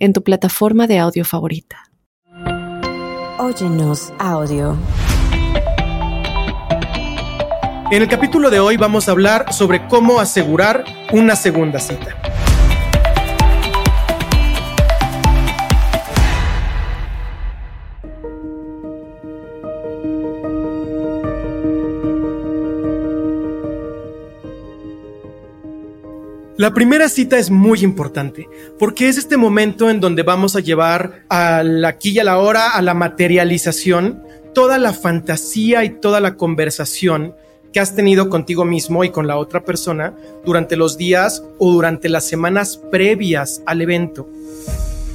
en 0.00 0.14
tu 0.14 0.24
plataforma 0.24 0.86
de 0.86 0.98
audio 0.98 1.24
favorita. 1.24 1.76
Óyenos 3.38 4.12
audio. 4.18 4.76
En 7.90 8.02
el 8.02 8.08
capítulo 8.08 8.50
de 8.50 8.60
hoy 8.60 8.76
vamos 8.76 9.08
a 9.08 9.12
hablar 9.12 9.52
sobre 9.52 9.86
cómo 9.88 10.20
asegurar 10.20 10.84
una 11.12 11.36
segunda 11.36 11.78
cita. 11.78 12.16
La 26.60 26.74
primera 26.74 27.08
cita 27.08 27.38
es 27.38 27.50
muy 27.50 27.80
importante 27.80 28.46
porque 28.78 29.08
es 29.08 29.16
este 29.16 29.38
momento 29.38 29.88
en 29.88 29.98
donde 29.98 30.22
vamos 30.22 30.56
a 30.56 30.60
llevar 30.60 31.22
al 31.30 31.82
aquí 31.86 32.10
y 32.10 32.18
a 32.18 32.24
la 32.24 32.36
hora, 32.36 32.72
a 32.72 32.82
la 32.82 32.92
materialización, 32.92 34.22
toda 34.52 34.76
la 34.76 34.92
fantasía 34.92 35.84
y 35.84 35.88
toda 35.88 36.20
la 36.20 36.36
conversación 36.36 37.34
que 37.72 37.80
has 37.80 37.96
tenido 37.96 38.28
contigo 38.28 38.66
mismo 38.66 39.04
y 39.04 39.10
con 39.10 39.26
la 39.26 39.38
otra 39.38 39.64
persona 39.64 40.12
durante 40.44 40.76
los 40.76 40.98
días 40.98 41.42
o 41.58 41.72
durante 41.72 42.10
las 42.10 42.24
semanas 42.24 42.78
previas 42.90 43.62
al 43.64 43.80
evento. 43.80 44.28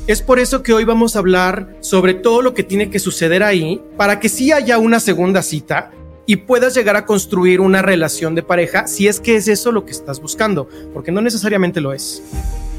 Es 0.07 0.23
por 0.23 0.39
eso 0.39 0.63
que 0.63 0.73
hoy 0.73 0.83
vamos 0.83 1.15
a 1.15 1.19
hablar 1.19 1.77
sobre 1.81 2.15
todo 2.15 2.41
lo 2.41 2.55
que 2.55 2.63
tiene 2.63 2.89
que 2.89 2.97
suceder 2.97 3.43
ahí 3.43 3.79
para 3.97 4.19
que 4.19 4.29
sí 4.29 4.51
haya 4.51 4.79
una 4.79 4.99
segunda 4.99 5.43
cita, 5.43 5.91
y 6.25 6.37
puedas 6.37 6.73
llegar 6.73 6.95
a 6.95 7.05
construir 7.05 7.61
una 7.61 7.81
relación 7.81 8.35
de 8.35 8.43
pareja 8.43 8.87
si 8.87 9.07
es 9.07 9.19
que 9.19 9.35
es 9.35 9.47
eso 9.47 9.71
lo 9.71 9.85
que 9.85 9.91
estás 9.91 10.19
buscando, 10.19 10.67
porque 10.93 11.11
no 11.11 11.21
necesariamente 11.21 11.81
lo 11.81 11.93
es. 11.93 12.23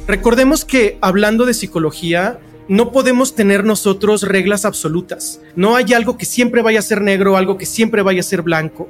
Recordemos 0.06 0.64
que 0.64 0.98
hablando 1.00 1.46
de 1.46 1.54
psicología, 1.54 2.38
no 2.68 2.90
podemos 2.90 3.34
tener 3.34 3.64
nosotros 3.64 4.22
reglas 4.22 4.64
absolutas. 4.64 5.40
No 5.54 5.76
hay 5.76 5.92
algo 5.94 6.18
que 6.18 6.24
siempre 6.24 6.62
vaya 6.62 6.80
a 6.80 6.82
ser 6.82 7.00
negro, 7.00 7.36
algo 7.36 7.58
que 7.58 7.66
siempre 7.66 8.02
vaya 8.02 8.20
a 8.20 8.24
ser 8.24 8.42
blanco. 8.42 8.88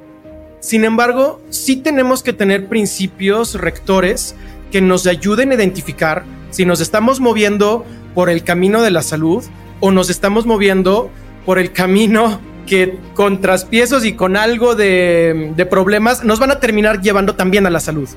Sin 0.59 0.83
embargo, 0.83 1.41
sí 1.49 1.77
tenemos 1.77 2.23
que 2.23 2.33
tener 2.33 2.67
principios 2.67 3.55
rectores 3.55 4.35
que 4.71 4.81
nos 4.81 5.05
ayuden 5.05 5.51
a 5.51 5.55
identificar 5.55 6.25
si 6.49 6.65
nos 6.65 6.81
estamos 6.81 7.19
moviendo 7.19 7.85
por 8.15 8.29
el 8.29 8.43
camino 8.43 8.81
de 8.81 8.91
la 8.91 9.03
salud 9.03 9.43
o 9.79 9.91
nos 9.91 10.09
estamos 10.09 10.45
moviendo 10.45 11.11
por 11.45 11.59
el 11.59 11.71
camino 11.71 12.39
que 12.67 12.99
con 13.15 13.41
traspiezos 13.41 14.05
y 14.05 14.13
con 14.13 14.37
algo 14.37 14.75
de, 14.75 15.67
problemas 15.71 16.23
nos 16.23 16.37
van 16.37 16.51
a 16.51 16.59
terminar 16.59 17.01
llevando 17.01 17.33
también 17.33 17.65
a 17.65 17.71
la 17.71 17.79
salud. 17.79 18.07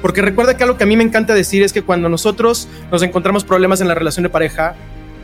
Porque 0.00 0.22
recuerda 0.22 0.56
que 0.56 0.62
algo 0.62 0.78
que 0.78 0.84
a 0.84 0.86
mí 0.86 0.96
me 0.96 1.04
encanta 1.04 1.34
decir 1.34 1.62
es 1.62 1.74
que 1.74 1.82
cuando 1.82 2.08
nosotros 2.08 2.68
nos 2.90 3.02
encontramos 3.02 3.44
problemas 3.44 3.82
en 3.82 3.88
la 3.88 3.94
relación 3.94 4.22
de 4.22 4.30
pareja, 4.30 4.74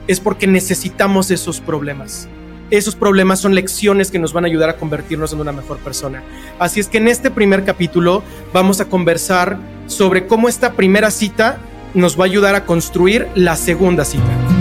es 0.06 0.20
porque 0.20 0.46
necesitamos 0.46 1.30
esos 1.30 1.60
problemas. 1.60 2.28
Esos 2.70 2.96
problemas 2.96 3.40
son 3.40 3.54
lecciones 3.54 4.10
que 4.10 4.18
nos 4.18 4.32
van 4.32 4.44
a 4.44 4.48
ayudar 4.48 4.68
a 4.68 4.76
convertirnos 4.76 5.32
en 5.32 5.40
una 5.40 5.52
mejor 5.52 5.78
persona. 5.78 6.22
Así 6.58 6.80
es 6.80 6.88
que 6.88 6.98
en 6.98 7.08
este 7.08 7.30
primer 7.30 7.64
capítulo 7.64 8.22
vamos 8.52 8.80
a 8.80 8.86
conversar 8.86 9.58
sobre 9.86 10.26
cómo 10.26 10.48
esta 10.48 10.72
primera 10.72 11.10
cita 11.10 11.58
nos 11.94 12.18
va 12.18 12.24
a 12.24 12.26
ayudar 12.26 12.54
a 12.54 12.64
construir 12.66 13.28
la 13.34 13.54
segunda 13.56 14.04
cita. 14.04 14.53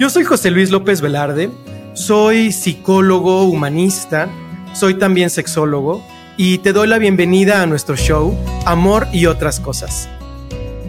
Yo 0.00 0.08
soy 0.08 0.24
José 0.24 0.50
Luis 0.50 0.70
López 0.70 1.02
Velarde, 1.02 1.50
soy 1.92 2.52
psicólogo 2.52 3.44
humanista, 3.44 4.30
soy 4.72 4.94
también 4.94 5.28
sexólogo 5.28 6.02
y 6.38 6.56
te 6.56 6.72
doy 6.72 6.88
la 6.88 6.96
bienvenida 6.96 7.60
a 7.60 7.66
nuestro 7.66 7.96
show 7.96 8.34
Amor 8.64 9.08
y 9.12 9.26
otras 9.26 9.60
cosas, 9.60 10.08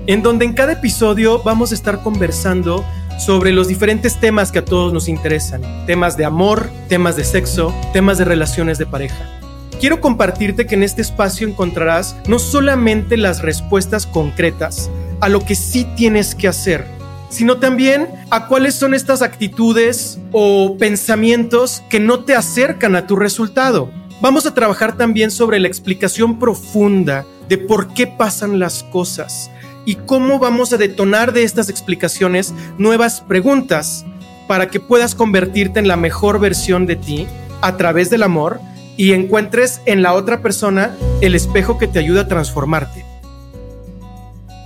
en 0.07 0.23
donde 0.23 0.45
en 0.45 0.53
cada 0.53 0.71
episodio 0.71 1.43
vamos 1.43 1.73
a 1.73 1.75
estar 1.75 2.01
conversando 2.03 2.85
sobre 3.19 3.51
los 3.51 3.67
diferentes 3.67 4.17
temas 4.17 4.49
que 4.49 4.59
a 4.59 4.65
todos 4.65 4.93
nos 4.93 5.09
interesan, 5.09 5.61
temas 5.85 6.15
de 6.15 6.23
amor, 6.23 6.69
temas 6.87 7.17
de 7.17 7.25
sexo, 7.25 7.75
temas 7.91 8.17
de 8.17 8.23
relaciones 8.23 8.77
de 8.77 8.85
pareja. 8.85 9.41
Quiero 9.81 9.99
compartirte 9.99 10.65
que 10.65 10.75
en 10.75 10.83
este 10.83 11.01
espacio 11.01 11.49
encontrarás 11.49 12.15
no 12.29 12.39
solamente 12.39 13.17
las 13.17 13.41
respuestas 13.41 14.07
concretas 14.07 14.89
a 15.19 15.27
lo 15.27 15.43
que 15.43 15.55
sí 15.55 15.85
tienes 15.97 16.33
que 16.33 16.47
hacer, 16.47 17.00
sino 17.31 17.57
también 17.57 18.07
a 18.29 18.45
cuáles 18.47 18.75
son 18.75 18.93
estas 18.93 19.23
actitudes 19.23 20.19
o 20.31 20.77
pensamientos 20.77 21.81
que 21.89 21.99
no 21.99 22.23
te 22.25 22.35
acercan 22.35 22.95
a 22.95 23.07
tu 23.07 23.15
resultado. 23.15 23.89
Vamos 24.21 24.45
a 24.45 24.53
trabajar 24.53 24.97
también 24.97 25.31
sobre 25.31 25.59
la 25.59 25.67
explicación 25.67 26.37
profunda 26.37 27.25
de 27.49 27.57
por 27.57 27.93
qué 27.93 28.05
pasan 28.05 28.59
las 28.59 28.83
cosas 28.83 29.49
y 29.85 29.95
cómo 29.95 30.37
vamos 30.37 30.73
a 30.73 30.77
detonar 30.77 31.33
de 31.33 31.43
estas 31.43 31.69
explicaciones 31.69 32.53
nuevas 32.77 33.21
preguntas 33.21 34.05
para 34.47 34.67
que 34.67 34.79
puedas 34.79 35.15
convertirte 35.15 35.79
en 35.79 35.87
la 35.87 35.97
mejor 35.97 36.39
versión 36.39 36.85
de 36.85 36.97
ti 36.97 37.27
a 37.61 37.77
través 37.77 38.09
del 38.09 38.23
amor 38.23 38.59
y 38.97 39.13
encuentres 39.13 39.81
en 39.85 40.03
la 40.03 40.13
otra 40.13 40.41
persona 40.41 40.95
el 41.21 41.33
espejo 41.33 41.77
que 41.77 41.87
te 41.87 41.99
ayuda 41.99 42.21
a 42.21 42.27
transformarte. 42.27 43.10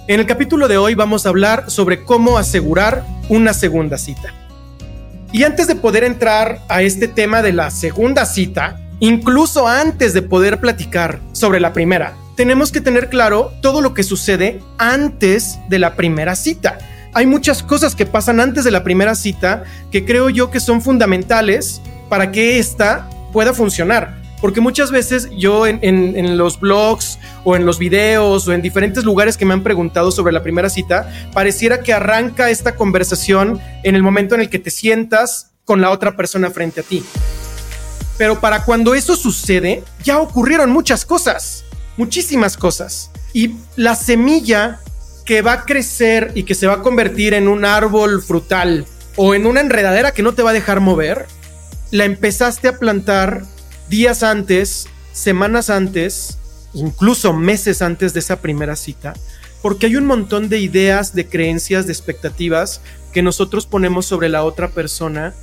En 0.07 0.19
el 0.19 0.27
capítulo 0.27 0.67
de 0.67 0.77
hoy 0.77 0.93
vamos 0.93 1.25
a 1.25 1.29
hablar 1.29 1.71
sobre 1.71 2.03
cómo 2.03 2.38
asegurar 2.38 3.03
una 3.27 3.55
segunda 3.55 3.97
cita. 3.97 4.35
Y 5.31 5.41
antes 5.41 5.66
de 5.66 5.75
poder 5.75 6.03
entrar 6.03 6.61
a 6.69 6.83
este 6.83 7.07
tema 7.07 7.41
de 7.41 7.53
la 7.53 7.71
segunda 7.71 8.27
cita, 8.27 8.79
incluso 8.99 9.67
antes 9.67 10.13
de 10.13 10.21
poder 10.21 10.59
platicar 10.59 11.19
sobre 11.31 11.59
la 11.59 11.73
primera, 11.73 12.13
tenemos 12.35 12.71
que 12.71 12.81
tener 12.81 13.09
claro 13.09 13.51
todo 13.63 13.81
lo 13.81 13.95
que 13.95 14.03
sucede 14.03 14.61
antes 14.77 15.57
de 15.69 15.79
la 15.79 15.95
primera 15.95 16.35
cita. 16.35 16.77
Hay 17.16 17.25
muchas 17.25 17.63
cosas 17.63 17.95
que 17.95 18.05
pasan 18.05 18.39
antes 18.39 18.63
de 18.63 18.69
la 18.69 18.83
primera 18.83 19.16
cita 19.16 19.63
que 19.91 20.05
creo 20.05 20.29
yo 20.29 20.51
que 20.51 20.59
son 20.59 20.83
fundamentales 20.83 21.81
para 22.09 22.31
que 22.31 22.59
esta 22.59 23.09
pueda 23.33 23.55
funcionar. 23.55 24.25
Porque 24.41 24.62
muchas 24.62 24.91
veces 24.91 25.29
yo 25.38 25.66
en, 25.66 26.38
los 26.38 26.59
blogs 26.59 27.19
o 27.44 27.56
en 27.56 27.66
los 27.66 27.79
videos 27.79 28.47
o 28.47 28.53
en 28.53 28.62
diferentes 28.62 29.03
lugares 29.03 29.38
que 29.38 29.46
me 29.46 29.53
han 29.53 29.63
preguntado 29.63 30.12
sobre 30.12 30.34
la 30.34 30.44
primera 30.44 30.69
cita, 30.69 31.12
pareciera 31.34 31.81
que 31.81 31.94
arranca 31.94 32.50
esta 32.50 32.75
conversación 32.75 33.59
en 33.84 33.96
el 33.96 34.03
momento 34.03 34.35
en 34.35 34.41
el 34.41 34.50
que 34.50 34.59
te 34.59 34.72
sientas 34.72 35.51
con 35.63 35.81
la 35.81 35.90
otra 35.90 36.16
persona 36.16 36.51
frente 36.51 36.81
a 36.81 36.84
ti. 36.84 37.03
Pero 38.18 38.40
para 38.40 38.63
cuando 38.63 38.94
eso 38.94 39.16
sucede, 39.16 39.84
ya 40.03 40.19
ocurrieron 40.19 40.69
muchas 40.69 41.06
cosas, 41.06 41.66
muchísimas 41.97 42.56
cosas. 42.56 43.12
Y 43.34 43.56
la 43.75 43.96
semilla 43.96 44.79
que 45.25 45.41
va 45.41 45.53
a 45.53 45.66
crecer 45.66 46.31
y 46.35 46.44
que 46.44 46.56
se 46.56 46.67
va 46.67 46.75
a 46.75 46.81
convertir 46.81 47.34
en 47.34 47.47
un 47.47 47.66
árbol 47.66 48.22
frutal 48.22 48.85
o 49.16 49.34
en 49.34 49.46
una 49.46 49.62
enredadera 49.62 50.12
que 50.12 50.23
no 50.23 50.34
te 50.34 50.44
va 50.44 50.52
a 50.52 50.53
dejar 50.53 50.79
mover, 50.79 51.25
la 51.91 52.06
empezaste 52.06 52.67
a 52.67 52.78
plantar 52.78 53.44
días 53.90 54.23
antes, 54.23 54.88
semanas 55.13 55.69
antes, 55.69 56.37
incluso 56.73 57.34
meses 57.34 57.82
antes 57.82 58.14
de 58.14 58.20
esa 58.20 58.41
primera 58.41 58.76
cita, 58.76 59.14
porque 59.61 59.87
hay 59.87 59.96
un 59.96 60.05
montón 60.05 60.49
de 60.49 60.59
ideas, 60.59 61.16
de 61.16 61.28
creencias, 61.28 61.87
de 61.87 61.93
expectativas 61.93 62.82
que 63.14 63.22
nosotros 63.22 63.66
ponemos 63.66 64.05
sobre 64.05 64.29
la 64.29 64.43
otra 64.43 64.70
persona 64.70 65.34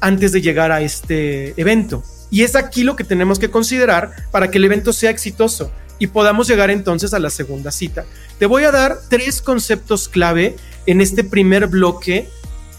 antes 0.00 0.32
de 0.32 0.42
llegar 0.42 0.70
a 0.72 0.82
este 0.82 1.54
evento. 1.60 2.02
Y 2.30 2.42
es 2.42 2.56
aquí 2.56 2.82
lo 2.82 2.96
que 2.96 3.04
tenemos 3.04 3.38
que 3.38 3.50
considerar 3.50 4.28
para 4.30 4.50
que 4.50 4.58
el 4.58 4.64
evento 4.64 4.92
sea 4.92 5.10
exitoso 5.10 5.70
y 5.98 6.08
podamos 6.08 6.48
llegar 6.48 6.70
entonces 6.70 7.14
a 7.14 7.18
la 7.18 7.30
segunda 7.30 7.70
cita. 7.70 8.04
Te 8.38 8.46
voy 8.46 8.64
a 8.64 8.72
dar 8.72 8.98
tres 9.08 9.40
conceptos 9.40 10.08
clave 10.08 10.56
en 10.86 11.00
este 11.00 11.24
primer 11.24 11.68
bloque 11.68 12.28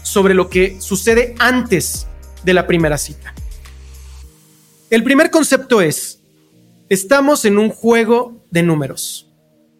sobre 0.02 0.34
lo 0.34 0.50
que 0.50 0.76
sucede 0.80 1.34
antes 1.38 2.06
de 2.44 2.54
la 2.54 2.66
primera 2.66 2.98
cita. 2.98 3.34
El 4.90 5.02
primer 5.02 5.30
concepto 5.30 5.80
es, 5.80 6.20
estamos 6.88 7.44
en 7.44 7.58
un 7.58 7.70
juego 7.70 8.44
de 8.50 8.62
números, 8.62 9.32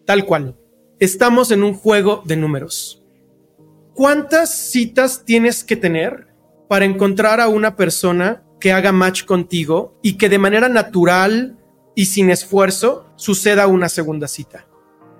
tal 0.05 0.25
cual. 0.25 0.55
Estamos 0.99 1.51
en 1.51 1.63
un 1.63 1.73
juego 1.73 2.23
de 2.25 2.35
números. 2.35 3.03
¿Cuántas 3.93 4.53
citas 4.53 5.23
tienes 5.25 5.63
que 5.63 5.75
tener 5.75 6.27
para 6.67 6.85
encontrar 6.85 7.39
a 7.39 7.47
una 7.47 7.75
persona 7.75 8.43
que 8.59 8.71
haga 8.71 8.91
match 8.91 9.25
contigo 9.25 9.97
y 10.01 10.17
que 10.17 10.29
de 10.29 10.39
manera 10.39 10.69
natural 10.69 11.57
y 11.93 12.05
sin 12.05 12.29
esfuerzo 12.29 13.05
suceda 13.15 13.67
una 13.67 13.89
segunda 13.89 14.27
cita. 14.27 14.67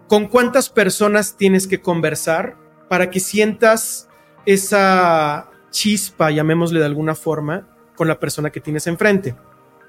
¿Con 0.08 0.28
cuántas 0.28 0.70
personas 0.70 1.38
tienes 1.38 1.68
que 1.68 1.82
conversar 1.82 2.58
para 2.90 3.10
que 3.10 3.20
sientas 3.20 4.08
esa 4.46 5.50
chispa, 5.72 6.32
llamémosle 6.32 6.80
de 6.80 6.86
alguna 6.86 7.16
forma, 7.16 7.68
con 7.96 8.08
la 8.08 8.20
persona 8.20 8.50
que 8.50 8.60
tienes 8.60 8.88
enfrente? 8.88 9.36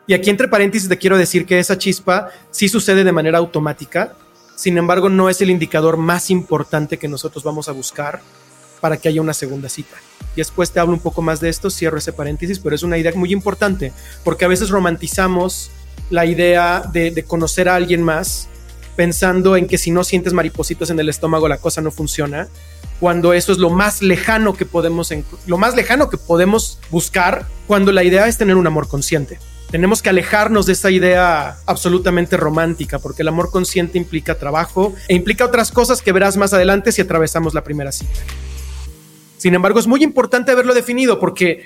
Y 0.06 0.14
aquí 0.14 0.30
entre 0.30 0.48
paréntesis 0.48 0.88
te 0.88 0.98
quiero 0.98 1.18
decir 1.18 1.46
que 1.46 1.58
esa 1.58 1.78
chispa 1.78 2.28
sí 2.50 2.68
sucede 2.68 3.02
de 3.02 3.12
manera 3.12 3.38
automática, 3.38 4.14
sin 4.54 4.78
embargo 4.78 5.08
no 5.08 5.28
es 5.28 5.40
el 5.40 5.50
indicador 5.50 5.96
más 5.96 6.30
importante 6.30 6.98
que 6.98 7.08
nosotros 7.08 7.42
vamos 7.42 7.68
a 7.68 7.72
buscar 7.72 8.20
para 8.80 8.96
que 8.98 9.08
haya 9.08 9.20
una 9.20 9.34
segunda 9.34 9.68
cita. 9.68 9.96
Y 10.34 10.36
después 10.36 10.70
te 10.70 10.78
hablo 10.78 10.94
un 10.94 11.00
poco 11.00 11.22
más 11.22 11.40
de 11.40 11.48
esto, 11.48 11.70
cierro 11.70 11.98
ese 11.98 12.12
paréntesis, 12.12 12.58
pero 12.60 12.76
es 12.76 12.82
una 12.82 12.98
idea 12.98 13.12
muy 13.14 13.32
importante, 13.32 13.92
porque 14.22 14.44
a 14.44 14.48
veces 14.48 14.70
romantizamos 14.70 15.70
la 16.10 16.24
idea 16.24 16.82
de, 16.92 17.24
conocer 17.26 17.68
a 17.68 17.74
alguien 17.74 18.02
más 18.02 18.48
pensando 18.94 19.56
en 19.56 19.66
que 19.66 19.76
si 19.76 19.90
no 19.90 20.04
sientes 20.04 20.32
maripositas 20.32 20.90
en 20.90 21.00
el 21.00 21.08
estómago 21.08 21.48
la 21.48 21.58
cosa 21.58 21.80
no 21.80 21.90
funciona, 21.90 22.48
cuando 23.00 23.32
eso 23.32 23.52
es 23.52 23.58
lo 23.58 23.70
más 23.70 24.00
lejano 24.00 24.54
que 24.54 24.64
podemos 24.64 25.12
lo 25.46 25.58
más 25.58 25.74
lejano 25.74 26.08
que 26.08 26.16
podemos 26.16 26.78
buscar 26.90 27.46
cuando 27.66 27.92
la 27.92 28.04
idea 28.04 28.26
es 28.26 28.38
tener 28.38 28.56
un 28.56 28.66
amor 28.66 28.88
consciente. 28.88 29.38
Tenemos 29.70 30.00
que 30.00 30.10
alejarnos 30.10 30.66
de 30.66 30.74
esa 30.74 30.90
idea 30.90 31.56
absolutamente 31.66 32.36
romántica, 32.36 32.98
porque 32.98 33.22
el 33.22 33.28
amor 33.28 33.50
consciente 33.50 33.98
implica 33.98 34.38
trabajo 34.38 34.94
e 35.08 35.14
implica 35.14 35.44
otras 35.44 35.72
cosas 35.72 36.02
que 36.02 36.12
verás 36.12 36.36
más 36.36 36.52
adelante 36.52 36.92
si 36.92 37.02
atravesamos 37.02 37.52
la 37.52 37.64
primera 37.64 37.90
cita. 37.90 38.20
Sin 39.36 39.54
embargo, 39.54 39.78
es 39.80 39.86
muy 39.86 40.02
importante 40.02 40.52
haberlo 40.52 40.72
definido 40.72 41.18
porque 41.18 41.64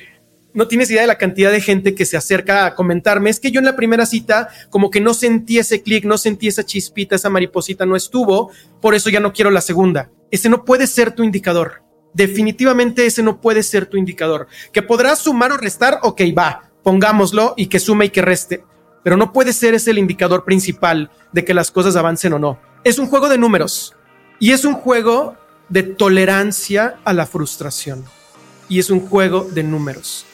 no 0.52 0.67
tienes 0.67 0.91
idea 0.91 1.02
de 1.02 1.06
la 1.06 1.19
cantidad 1.19 1.52
de 1.52 1.61
gente 1.61 1.94
que 1.94 2.06
se 2.06 2.17
acerca 2.17 2.67
a 2.67 2.75
comentarme. 2.75 3.31
Es 3.31 3.38
que 3.38 3.50
yo 3.50 3.61
en 3.61 3.67
la 3.67 3.76
primera 3.76 4.06
cita 4.06 4.49
como 4.70 4.91
que 4.91 5.00
no 5.00 5.14
sentí 5.14 5.58
ese 5.58 5.82
clic, 5.82 6.05
no 6.05 6.19
sentí 6.19 6.49
esa 6.49 6.64
chispita, 6.64 7.17
esa 7.17 7.31
mariposita 7.31 7.87
no 7.87 7.96
estuvo, 7.96 8.50
por 8.81 8.94
eso 8.94 9.11
ya 9.11 9.20
no 9.20 9.32
quiero 9.32 9.50
la 9.50 9.61
segunda. 9.61 10.11
Ese 10.31 10.49
no 10.49 10.64
puede 10.64 10.87
ser 10.87 11.12
tu 11.12 11.23
indicador. 11.23 11.82
Definitivamente 12.12 13.06
ese 13.06 13.23
no 13.23 13.41
puede 13.41 13.62
ser 13.62 13.87
tu 13.87 13.96
indicador. 13.96 14.49
Que 14.73 14.82
podrás 14.82 15.20
sumar 15.20 15.53
o 15.53 15.56
restar, 15.56 16.00
ok, 16.03 16.23
va, 16.37 16.69
pongámoslo 16.82 17.55
y 17.56 17.67
que 17.67 17.81
sume 17.81 18.06
y 18.06 18.11
que 18.11 18.23
reste. 18.23 18.65
Pero 19.03 19.17
no 19.17 19.32
puede 19.32 19.53
ser 19.53 19.75
ese 19.75 19.91
el 19.91 19.99
indicador 19.99 20.44
principal 20.44 21.11
de 21.32 21.44
que 21.44 21.55
las 21.55 21.71
cosas 21.71 21.97
avancen 21.97 22.32
o 22.35 22.38
no. 22.38 22.59
Es 22.85 22.99
un 22.99 23.06
juego 23.06 23.29
de 23.29 23.38
números. 23.38 23.94
Y 24.38 24.53
es 24.53 24.65
un 24.65 24.75
juego 24.75 25.37
de 25.69 25.82
tolerancia 25.82 26.99
a 27.05 27.12
la 27.12 27.27
frustración. 27.27 28.05
Y 28.69 28.79
es 28.79 28.91
un 28.91 29.00
juego 29.00 29.49
de 29.50 29.62
números. 29.62 30.27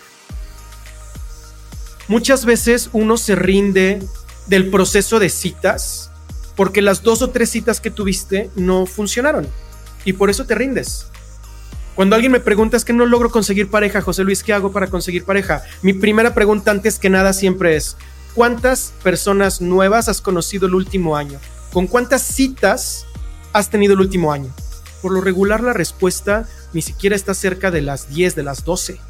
Muchas 2.09 2.45
veces 2.45 2.91
uno 2.93 3.17
se 3.17 3.35
rinde 3.35 4.01
del 4.47 4.71
proceso 4.71 5.19
de 5.19 5.29
citas 5.29 6.11
porque 6.55 6.83
las 6.83 7.03
dos 7.03 7.21
o 7.23 7.31
tres 7.31 7.51
citas 7.51 7.81
que 7.81 7.91
tuviste 7.91 8.51
no 8.57 8.87
funcionaron. 8.87 9.47
Y 10.05 10.15
por 10.15 10.31
eso 10.31 10.47
te 10.47 10.55
rindes. 10.55 11.07
Cuando 11.97 12.15
alguien 12.15 12.31
me 12.31 12.41
pregunta 12.41 12.77
es 12.77 12.85
que 12.85 12.93
no 12.93 13.07
logro 13.07 13.31
conseguir 13.31 13.71
pareja, 13.71 14.03
José 14.03 14.23
Luis, 14.23 14.43
¿qué 14.43 14.53
hago 14.53 14.71
para 14.71 14.89
conseguir 14.89 15.25
pareja? 15.25 15.63
Mi 15.81 15.95
primera 15.95 16.35
pregunta 16.35 16.71
antes 16.71 16.99
que 16.99 17.09
nada 17.09 17.33
siempre 17.33 17.75
es, 17.75 17.97
¿cuántas 18.35 18.93
personas 19.03 19.63
nuevas 19.63 20.11
has 20.11 20.21
conocido 20.21 20.67
el 20.67 20.75
último 20.75 21.17
año? 21.17 21.41
¿Con 21.73 21.87
cuántas 21.87 22.21
citas 22.21 23.07
has 23.55 23.71
tenido 23.71 23.95
el 23.95 24.01
último 24.01 24.31
año? 24.31 24.53
Por 25.01 25.11
lo 25.13 25.23
regular 25.23 25.63
la 25.63 25.73
respuesta 25.73 26.47
ni 26.75 26.83
siquiera 26.83 27.17
está 27.17 27.33
cerca 27.33 27.71
de 27.71 27.81
las 27.81 28.11
10, 28.11 28.35
de 28.35 28.43
las 28.43 28.63
12. 28.63 29.01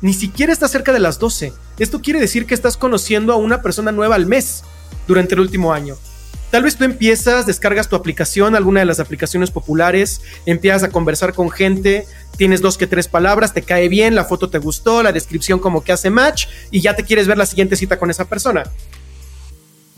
Ni 0.00 0.14
siquiera 0.14 0.52
está 0.52 0.68
cerca 0.68 0.92
de 0.92 1.00
las 1.00 1.18
12. 1.18 1.52
Esto 1.80 2.00
quiere 2.00 2.20
decir 2.20 2.46
que 2.46 2.54
estás 2.54 2.76
conociendo 2.76 3.32
a 3.32 3.36
una 3.36 3.60
persona 3.60 3.90
nueva 3.90 4.14
al 4.14 4.26
mes 4.26 4.62
durante 5.08 5.34
el 5.34 5.40
último 5.40 5.72
año. 5.72 5.96
Tal 6.50 6.64
vez 6.64 6.76
tú 6.76 6.84
empiezas, 6.84 7.46
descargas 7.46 7.88
tu 7.88 7.96
aplicación, 7.96 8.56
alguna 8.56 8.80
de 8.80 8.86
las 8.86 9.00
aplicaciones 9.00 9.50
populares, 9.50 10.20
empiezas 10.46 10.82
a 10.82 10.90
conversar 10.90 11.32
con 11.32 11.50
gente, 11.50 12.06
tienes 12.36 12.60
dos 12.60 12.76
que 12.76 12.86
tres 12.86 13.06
palabras, 13.06 13.54
te 13.54 13.62
cae 13.62 13.88
bien, 13.88 14.14
la 14.14 14.24
foto 14.24 14.50
te 14.50 14.58
gustó, 14.58 15.02
la 15.02 15.12
descripción 15.12 15.60
como 15.60 15.84
que 15.84 15.92
hace 15.92 16.10
match 16.10 16.46
y 16.70 16.80
ya 16.80 16.96
te 16.96 17.04
quieres 17.04 17.28
ver 17.28 17.38
la 17.38 17.46
siguiente 17.46 17.76
cita 17.76 17.98
con 17.98 18.10
esa 18.10 18.24
persona 18.24 18.64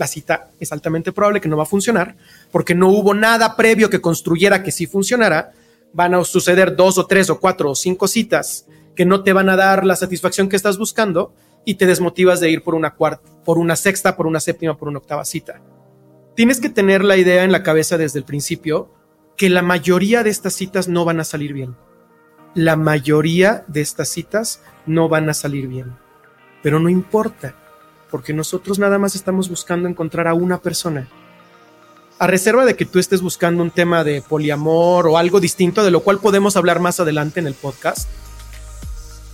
la 0.02 0.08
cita 0.08 0.50
es 0.58 0.72
altamente 0.72 1.12
probable 1.12 1.40
que 1.40 1.48
no 1.48 1.56
va 1.56 1.62
a 1.62 1.66
funcionar 1.66 2.16
porque 2.50 2.74
no 2.74 2.88
hubo 2.88 3.14
nada 3.14 3.56
previo 3.56 3.88
que 3.88 4.00
construyera 4.00 4.62
que 4.64 4.72
sí 4.72 4.86
funcionara. 4.86 5.52
Van 5.92 6.14
a 6.14 6.24
suceder 6.24 6.74
dos 6.74 6.98
o 6.98 7.06
tres 7.06 7.30
o 7.30 7.38
cuatro 7.38 7.70
o 7.70 7.74
cinco 7.76 8.08
citas 8.08 8.66
que 8.96 9.04
no 9.04 9.22
te 9.22 9.32
van 9.32 9.48
a 9.48 9.56
dar 9.56 9.86
la 9.86 9.94
satisfacción 9.94 10.48
que 10.48 10.56
estás 10.56 10.76
buscando 10.76 11.32
y 11.64 11.74
te 11.74 11.86
desmotivas 11.86 12.40
de 12.40 12.50
ir 12.50 12.62
por 12.62 12.74
una 12.74 12.94
cuarta, 12.94 13.30
por 13.44 13.58
una 13.58 13.76
sexta, 13.76 14.16
por 14.16 14.26
una 14.26 14.40
séptima, 14.40 14.76
por 14.76 14.88
una 14.88 14.98
octava 14.98 15.24
cita. 15.24 15.60
Tienes 16.34 16.60
que 16.60 16.70
tener 16.70 17.04
la 17.04 17.16
idea 17.18 17.44
en 17.44 17.52
la 17.52 17.62
cabeza 17.62 17.98
desde 17.98 18.18
el 18.18 18.24
principio 18.24 18.90
que 19.36 19.50
la 19.50 19.62
mayoría 19.62 20.22
de 20.22 20.30
estas 20.30 20.54
citas 20.54 20.88
no 20.88 21.04
van 21.04 21.20
a 21.20 21.24
salir 21.24 21.52
bien. 21.52 21.76
La 22.54 22.76
mayoría 22.76 23.64
de 23.68 23.82
estas 23.82 24.08
citas 24.08 24.62
no 24.86 25.08
van 25.08 25.28
a 25.28 25.34
salir 25.34 25.68
bien. 25.68 25.96
Pero 26.62 26.80
no 26.80 26.88
importa 26.88 27.54
porque 28.10 28.32
nosotros 28.32 28.78
nada 28.78 28.98
más 28.98 29.14
estamos 29.14 29.48
buscando 29.48 29.88
encontrar 29.88 30.26
a 30.26 30.34
una 30.34 30.58
persona. 30.58 31.08
A 32.18 32.26
reserva 32.26 32.64
de 32.64 32.76
que 32.76 32.84
tú 32.84 32.98
estés 32.98 33.20
buscando 33.20 33.62
un 33.62 33.70
tema 33.70 34.04
de 34.04 34.22
poliamor 34.22 35.08
o 35.08 35.18
algo 35.18 35.40
distinto, 35.40 35.82
de 35.82 35.90
lo 35.90 36.00
cual 36.00 36.18
podemos 36.18 36.56
hablar 36.56 36.78
más 36.78 37.00
adelante 37.00 37.40
en 37.40 37.46
el 37.46 37.54
podcast. 37.54 38.08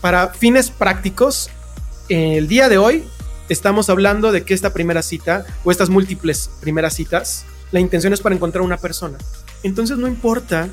Para 0.00 0.28
fines 0.28 0.70
prácticos, 0.70 1.50
el 2.08 2.48
día 2.48 2.68
de 2.68 2.78
hoy 2.78 3.04
estamos 3.48 3.90
hablando 3.90 4.32
de 4.32 4.44
que 4.44 4.54
esta 4.54 4.72
primera 4.72 5.02
cita 5.02 5.46
o 5.64 5.70
estas 5.70 5.90
múltiples 5.90 6.50
primeras 6.60 6.94
citas, 6.94 7.44
la 7.72 7.80
intención 7.80 8.12
es 8.12 8.20
para 8.20 8.34
encontrar 8.34 8.62
una 8.62 8.78
persona. 8.78 9.18
Entonces 9.62 9.98
no 9.98 10.08
importa 10.08 10.68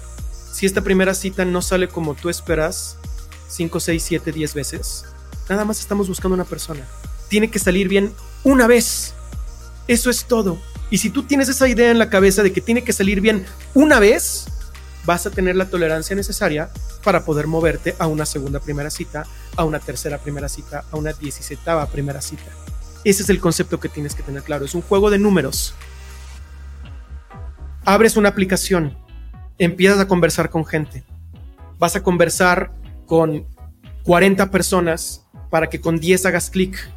si 0.52 0.66
esta 0.66 0.82
primera 0.82 1.14
cita 1.14 1.46
no 1.46 1.62
sale 1.62 1.88
como 1.88 2.16
tú 2.16 2.30
esperas 2.30 2.98
5, 3.50 3.80
6, 3.80 4.04
7, 4.04 4.32
10 4.32 4.54
veces. 4.54 5.06
Nada 5.50 5.66
más 5.66 5.80
estamos 5.80 6.08
buscando 6.08 6.36
una 6.36 6.46
persona 6.46 6.86
tiene 7.28 7.50
que 7.50 7.60
salir 7.60 7.88
bien 7.88 8.14
una 8.44 8.68
vez. 8.68 9.14
Eso 9.88 10.10
es 10.10 10.26
todo. 10.26 10.58
Y 10.90 11.00
si 11.00 11.10
tú 11.10 11.24
tienes 11.24 11.50
esa 11.50 11.68
idea 11.68 11.92
en 11.92 12.00
la 12.00 12.10
cabeza 12.10 12.44
de 12.44 12.54
que 12.54 12.62
tiene 12.62 12.84
que 12.84 12.94
salir 12.94 13.22
bien 13.22 13.46
una 13.74 14.00
vez, 14.00 14.46
vas 15.06 15.26
a 15.26 15.32
tener 15.32 15.56
la 15.56 15.70
tolerancia 15.70 16.16
necesaria 16.16 16.70
para 17.04 17.26
poder 17.26 17.48
moverte 17.48 17.96
a 18.00 18.08
una 18.08 18.26
segunda 18.26 18.60
primera 18.60 18.90
cita, 18.90 19.26
a 19.56 19.64
una 19.64 19.80
tercera 19.80 20.18
primera 20.18 20.50
cita, 20.50 20.86
a 20.92 20.98
una 20.98 21.14
diecisietava 21.14 21.86
primera 21.88 22.22
cita. 22.22 22.65
Ese 23.06 23.22
es 23.24 23.30
el 23.30 23.40
concepto 23.40 23.80
que 23.80 23.88
tienes 23.88 24.16
que 24.16 24.24
tener 24.24 24.44
claro. 24.44 24.66
Es 24.66 24.76
un 24.76 24.82
juego 24.82 25.12
de 25.12 25.20
números. 25.20 25.76
Abres 27.86 28.18
una 28.18 28.30
aplicación, 28.30 28.98
empiezas 29.60 30.00
a 30.00 30.08
conversar 30.08 30.50
con 30.50 30.66
gente. 30.66 31.04
Vas 31.78 31.96
a 31.96 32.02
conversar 32.02 32.72
con 33.06 33.46
40 34.04 34.50
personas 34.50 35.24
para 35.52 35.70
que 35.70 35.80
con 35.80 36.00
10 36.00 36.26
hagas 36.26 36.50
clic 36.50 36.90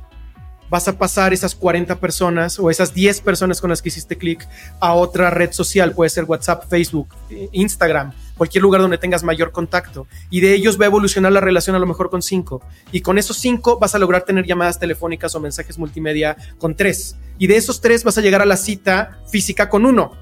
vas 0.70 0.88
a 0.88 0.98
pasar 0.98 1.32
esas 1.32 1.54
40 1.54 1.98
personas 2.00 2.58
o 2.58 2.70
esas 2.70 2.94
10 2.94 3.20
personas 3.20 3.60
con 3.60 3.70
las 3.70 3.82
que 3.82 3.88
hiciste 3.88 4.16
clic 4.16 4.46
a 4.80 4.94
otra 4.94 5.30
red 5.30 5.52
social, 5.52 5.92
puede 5.92 6.10
ser 6.10 6.24
WhatsApp, 6.24 6.68
Facebook, 6.68 7.08
Instagram, 7.52 8.12
cualquier 8.38 8.62
lugar 8.62 8.80
donde 8.80 8.96
tengas 8.96 9.22
mayor 9.22 9.52
contacto. 9.52 10.06
Y 10.30 10.40
de 10.40 10.54
ellos 10.54 10.80
va 10.80 10.84
a 10.84 10.86
evolucionar 10.86 11.32
la 11.32 11.40
relación 11.40 11.76
a 11.76 11.78
lo 11.78 11.86
mejor 11.86 12.08
con 12.08 12.22
5. 12.22 12.62
Y 12.92 13.02
con 13.02 13.18
esos 13.18 13.36
5 13.36 13.78
vas 13.78 13.94
a 13.94 13.98
lograr 13.98 14.22
tener 14.22 14.46
llamadas 14.46 14.78
telefónicas 14.78 15.34
o 15.34 15.40
mensajes 15.40 15.78
multimedia 15.78 16.36
con 16.56 16.74
3. 16.74 17.16
Y 17.38 17.48
de 17.48 17.56
esos 17.56 17.82
3 17.82 18.04
vas 18.04 18.16
a 18.16 18.22
llegar 18.22 18.40
a 18.40 18.46
la 18.46 18.56
cita 18.56 19.20
física 19.30 19.68
con 19.68 19.84
1. 19.84 20.12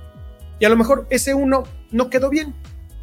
Y 0.58 0.64
a 0.64 0.68
lo 0.68 0.76
mejor 0.76 1.06
ese 1.10 1.34
1 1.34 1.62
no 1.92 2.10
quedó 2.10 2.28
bien. 2.30 2.54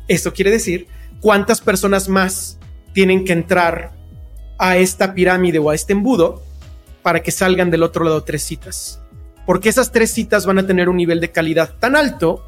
Esto 0.09 0.33
quiere 0.33 0.51
decir 0.51 0.87
cuántas 1.21 1.61
personas 1.61 2.09
más 2.09 2.57
tienen 2.93 3.23
que 3.23 3.31
entrar 3.31 3.93
a 4.59 4.77
esta 4.77 5.13
pirámide 5.13 5.59
o 5.59 5.69
a 5.69 5.75
este 5.75 5.93
embudo 5.93 6.43
para 7.01 7.21
que 7.21 7.31
salgan 7.31 7.69
del 7.71 7.83
otro 7.83 8.03
lado 8.03 8.23
tres 8.23 8.43
citas. 8.43 9.01
Porque 9.45 9.69
esas 9.69 9.91
tres 9.91 10.11
citas 10.11 10.45
van 10.45 10.59
a 10.59 10.67
tener 10.67 10.89
un 10.89 10.97
nivel 10.97 11.19
de 11.19 11.31
calidad 11.31 11.77
tan 11.79 11.95
alto 11.95 12.45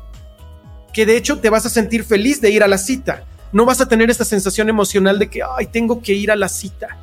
que 0.96 1.06
de 1.06 1.18
hecho 1.18 1.40
te 1.40 1.50
vas 1.50 1.66
a 1.66 1.70
sentir 1.70 2.06
feliz 2.06 2.40
de 2.40 2.52
ir 2.52 2.64
a 2.64 2.70
la 2.70 2.78
cita. 2.78 3.26
No 3.52 3.66
vas 3.66 3.82
a 3.82 3.88
tener 3.90 4.10
esta 4.10 4.24
sensación 4.24 4.70
emocional 4.70 5.20
de 5.20 5.30
que, 5.30 5.42
ay, 5.44 5.66
tengo 5.68 6.02
que 6.02 6.14
ir 6.14 6.32
a 6.32 6.38
la 6.38 6.48
cita. 6.48 6.98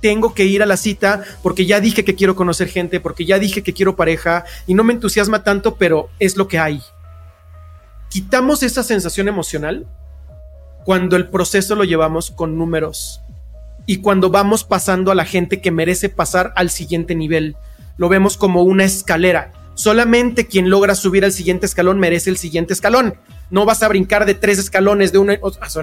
Tengo 0.00 0.32
que 0.32 0.44
ir 0.44 0.62
a 0.62 0.66
la 0.66 0.76
cita 0.76 1.24
porque 1.42 1.66
ya 1.66 1.80
dije 1.80 2.04
que 2.04 2.14
quiero 2.14 2.36
conocer 2.36 2.68
gente, 2.68 3.00
porque 3.00 3.24
ya 3.24 3.40
dije 3.40 3.64
que 3.64 3.74
quiero 3.74 3.96
pareja 3.96 4.44
y 4.68 4.74
no 4.74 4.84
me 4.84 4.92
entusiasma 4.92 5.42
tanto, 5.42 5.74
pero 5.74 6.08
es 6.20 6.36
lo 6.36 6.46
que 6.46 6.60
hay. 6.60 6.80
Quitamos 8.10 8.62
esa 8.62 8.84
sensación 8.84 9.26
emocional 9.26 9.88
cuando 10.84 11.16
el 11.16 11.28
proceso 11.28 11.74
lo 11.74 11.82
llevamos 11.82 12.30
con 12.30 12.56
números, 12.56 13.20
y 13.86 13.96
cuando 13.96 14.30
vamos 14.30 14.62
pasando 14.62 15.10
a 15.10 15.16
la 15.16 15.24
gente 15.24 15.60
que 15.60 15.72
merece 15.72 16.10
pasar 16.10 16.52
al 16.54 16.70
siguiente 16.70 17.16
nivel. 17.16 17.56
Lo 17.96 18.08
vemos 18.08 18.36
como 18.36 18.62
una 18.62 18.84
escalera. 18.84 19.52
Solamente 19.80 20.46
quien 20.46 20.68
logra 20.68 20.94
subir 20.94 21.24
al 21.24 21.32
siguiente 21.32 21.64
escalón 21.64 21.98
merece 21.98 22.28
el 22.28 22.36
siguiente 22.36 22.74
escalón. 22.74 23.14
No 23.48 23.64
vas 23.64 23.82
a 23.82 23.88
brincar 23.88 24.26
de 24.26 24.34
tres 24.34 24.58
escalones 24.58 25.10
de 25.10 25.16
uno, 25.16 25.32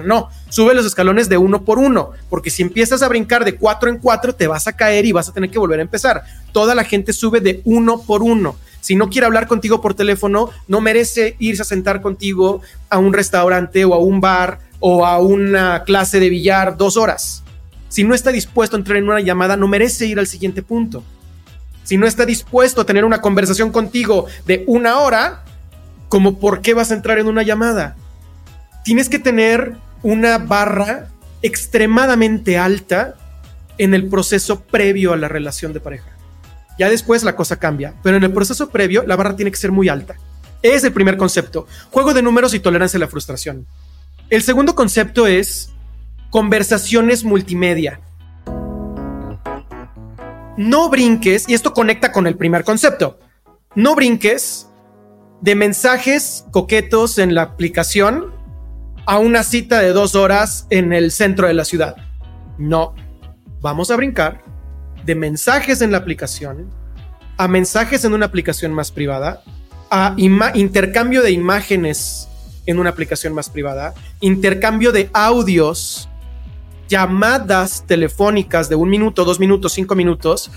no, 0.04 0.28
sube 0.48 0.72
los 0.72 0.86
escalones 0.86 1.28
de 1.28 1.36
uno 1.36 1.64
por 1.64 1.80
uno, 1.80 2.12
porque 2.30 2.48
si 2.48 2.62
empiezas 2.62 3.02
a 3.02 3.08
brincar 3.08 3.44
de 3.44 3.56
cuatro 3.56 3.90
en 3.90 3.98
cuatro, 3.98 4.36
te 4.36 4.46
vas 4.46 4.68
a 4.68 4.76
caer 4.76 5.04
y 5.04 5.10
vas 5.10 5.28
a 5.28 5.32
tener 5.32 5.50
que 5.50 5.58
volver 5.58 5.80
a 5.80 5.82
empezar. 5.82 6.22
Toda 6.52 6.76
la 6.76 6.84
gente 6.84 7.12
sube 7.12 7.40
de 7.40 7.60
uno 7.64 8.00
por 8.00 8.22
uno. 8.22 8.54
Si 8.80 8.94
no 8.94 9.10
quiere 9.10 9.26
hablar 9.26 9.48
contigo 9.48 9.80
por 9.80 9.94
teléfono, 9.94 10.50
no 10.68 10.80
merece 10.80 11.34
irse 11.40 11.62
a 11.62 11.64
sentar 11.64 12.00
contigo 12.00 12.60
a 12.90 12.98
un 12.98 13.12
restaurante 13.12 13.84
o 13.84 13.94
a 13.94 13.98
un 13.98 14.20
bar 14.20 14.60
o 14.78 15.06
a 15.06 15.18
una 15.18 15.82
clase 15.82 16.20
de 16.20 16.30
billar 16.30 16.76
dos 16.76 16.96
horas. 16.96 17.42
Si 17.88 18.04
no 18.04 18.14
está 18.14 18.30
dispuesto 18.30 18.76
a 18.76 18.78
entrar 18.78 18.98
en 18.98 19.08
una 19.08 19.20
llamada, 19.20 19.56
no 19.56 19.66
merece 19.66 20.06
ir 20.06 20.20
al 20.20 20.28
siguiente 20.28 20.62
punto. 20.62 21.02
Si 21.88 21.96
no 21.96 22.06
está 22.06 22.26
dispuesto 22.26 22.82
a 22.82 22.84
tener 22.84 23.06
una 23.06 23.22
conversación 23.22 23.72
contigo 23.72 24.26
de 24.44 24.62
una 24.66 24.98
hora, 24.98 25.42
como 26.10 26.38
por 26.38 26.60
qué 26.60 26.74
vas 26.74 26.90
a 26.90 26.94
entrar 26.94 27.18
en 27.18 27.28
una 27.28 27.42
llamada. 27.42 27.96
Tienes 28.84 29.08
que 29.08 29.18
tener 29.18 29.74
una 30.02 30.36
barra 30.36 31.08
extremadamente 31.40 32.58
alta 32.58 33.14
en 33.78 33.94
el 33.94 34.06
proceso 34.06 34.60
previo 34.60 35.14
a 35.14 35.16
la 35.16 35.28
relación 35.28 35.72
de 35.72 35.80
pareja. 35.80 36.10
Ya 36.78 36.90
después 36.90 37.24
la 37.24 37.36
cosa 37.36 37.58
cambia, 37.58 37.94
pero 38.02 38.18
en 38.18 38.24
el 38.24 38.34
proceso 38.34 38.68
previo 38.68 39.04
la 39.06 39.16
barra 39.16 39.34
tiene 39.34 39.50
que 39.50 39.56
ser 39.56 39.72
muy 39.72 39.88
alta. 39.88 40.16
Es 40.60 40.84
el 40.84 40.92
primer 40.92 41.16
concepto. 41.16 41.66
Juego 41.90 42.12
de 42.12 42.20
números 42.20 42.52
y 42.52 42.60
tolerancia 42.60 42.98
a 42.98 43.00
la 43.00 43.08
frustración. 43.08 43.66
El 44.28 44.42
segundo 44.42 44.74
concepto 44.74 45.26
es 45.26 45.70
conversaciones 46.28 47.24
multimedia. 47.24 48.02
No 50.58 50.90
brinques, 50.90 51.48
y 51.48 51.54
esto 51.54 51.72
conecta 51.72 52.12
con 52.12 52.26
el 52.26 52.36
primer 52.36 52.64
concepto, 52.64 53.18
no 53.74 53.94
brinques 53.94 54.68
de 55.40 55.54
mensajes 55.54 56.44
coquetos 56.50 57.18
en 57.18 57.34
la 57.34 57.42
aplicación 57.42 58.34
a 59.06 59.18
una 59.18 59.44
cita 59.44 59.78
de 59.78 59.92
dos 59.92 60.16
horas 60.16 60.66
en 60.68 60.92
el 60.92 61.12
centro 61.12 61.46
de 61.46 61.54
la 61.54 61.64
ciudad. 61.64 61.96
No, 62.58 62.94
vamos 63.60 63.90
a 63.90 63.96
brincar 63.96 64.42
de 65.06 65.14
mensajes 65.14 65.80
en 65.80 65.92
la 65.92 65.98
aplicación 65.98 66.68
a 67.38 67.46
mensajes 67.46 68.04
en 68.04 68.12
una 68.12 68.26
aplicación 68.26 68.74
más 68.74 68.90
privada, 68.90 69.42
a 69.90 70.14
intercambio 70.16 71.22
de 71.22 71.30
imágenes 71.30 72.28
en 72.66 72.80
una 72.80 72.90
aplicación 72.90 73.32
más 73.32 73.48
privada, 73.48 73.94
intercambio 74.20 74.90
de 74.90 75.08
audios, 75.12 76.08
llamadas 76.88 77.84
telefónicas 77.86 78.68
de 78.68 78.74
un 78.74 78.88
minuto, 78.88 79.24
dos 79.24 79.38
minutos, 79.38 79.72
cinco 79.72 79.94
minutos. 79.94 80.50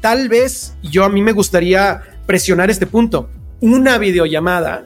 Tal 0.00 0.28
vez 0.28 0.74
yo 0.82 1.04
a 1.04 1.08
mí 1.08 1.22
me 1.22 1.32
gustaría 1.32 2.02
presionar 2.26 2.70
este 2.70 2.86
punto. 2.86 3.30
Una 3.60 3.98
videollamada, 3.98 4.84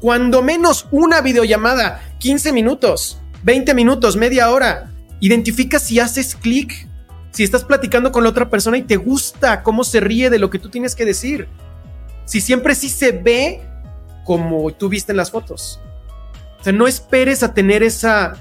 cuando 0.00 0.42
menos 0.42 0.86
una 0.90 1.20
videollamada, 1.20 2.00
15 2.18 2.52
minutos, 2.52 3.18
20 3.42 3.74
minutos, 3.74 4.16
media 4.16 4.50
hora. 4.50 4.92
Identifica 5.20 5.78
si 5.78 5.98
haces 5.98 6.36
clic, 6.36 6.88
si 7.30 7.42
estás 7.42 7.64
platicando 7.64 8.12
con 8.12 8.22
la 8.22 8.30
otra 8.30 8.50
persona 8.50 8.76
y 8.76 8.82
te 8.82 8.96
gusta 8.96 9.62
cómo 9.62 9.82
se 9.82 10.00
ríe 10.00 10.30
de 10.30 10.38
lo 10.38 10.50
que 10.50 10.58
tú 10.58 10.68
tienes 10.68 10.94
que 10.94 11.04
decir. 11.04 11.48
Si 12.24 12.40
siempre 12.40 12.74
sí 12.74 12.88
se 12.88 13.12
ve 13.12 13.62
como 14.24 14.70
tú 14.72 14.88
viste 14.88 15.12
en 15.12 15.16
las 15.16 15.30
fotos 15.30 15.80
no 16.72 16.86
esperes 16.86 17.42
a 17.42 17.54
tener 17.54 17.82
esa 17.82 18.36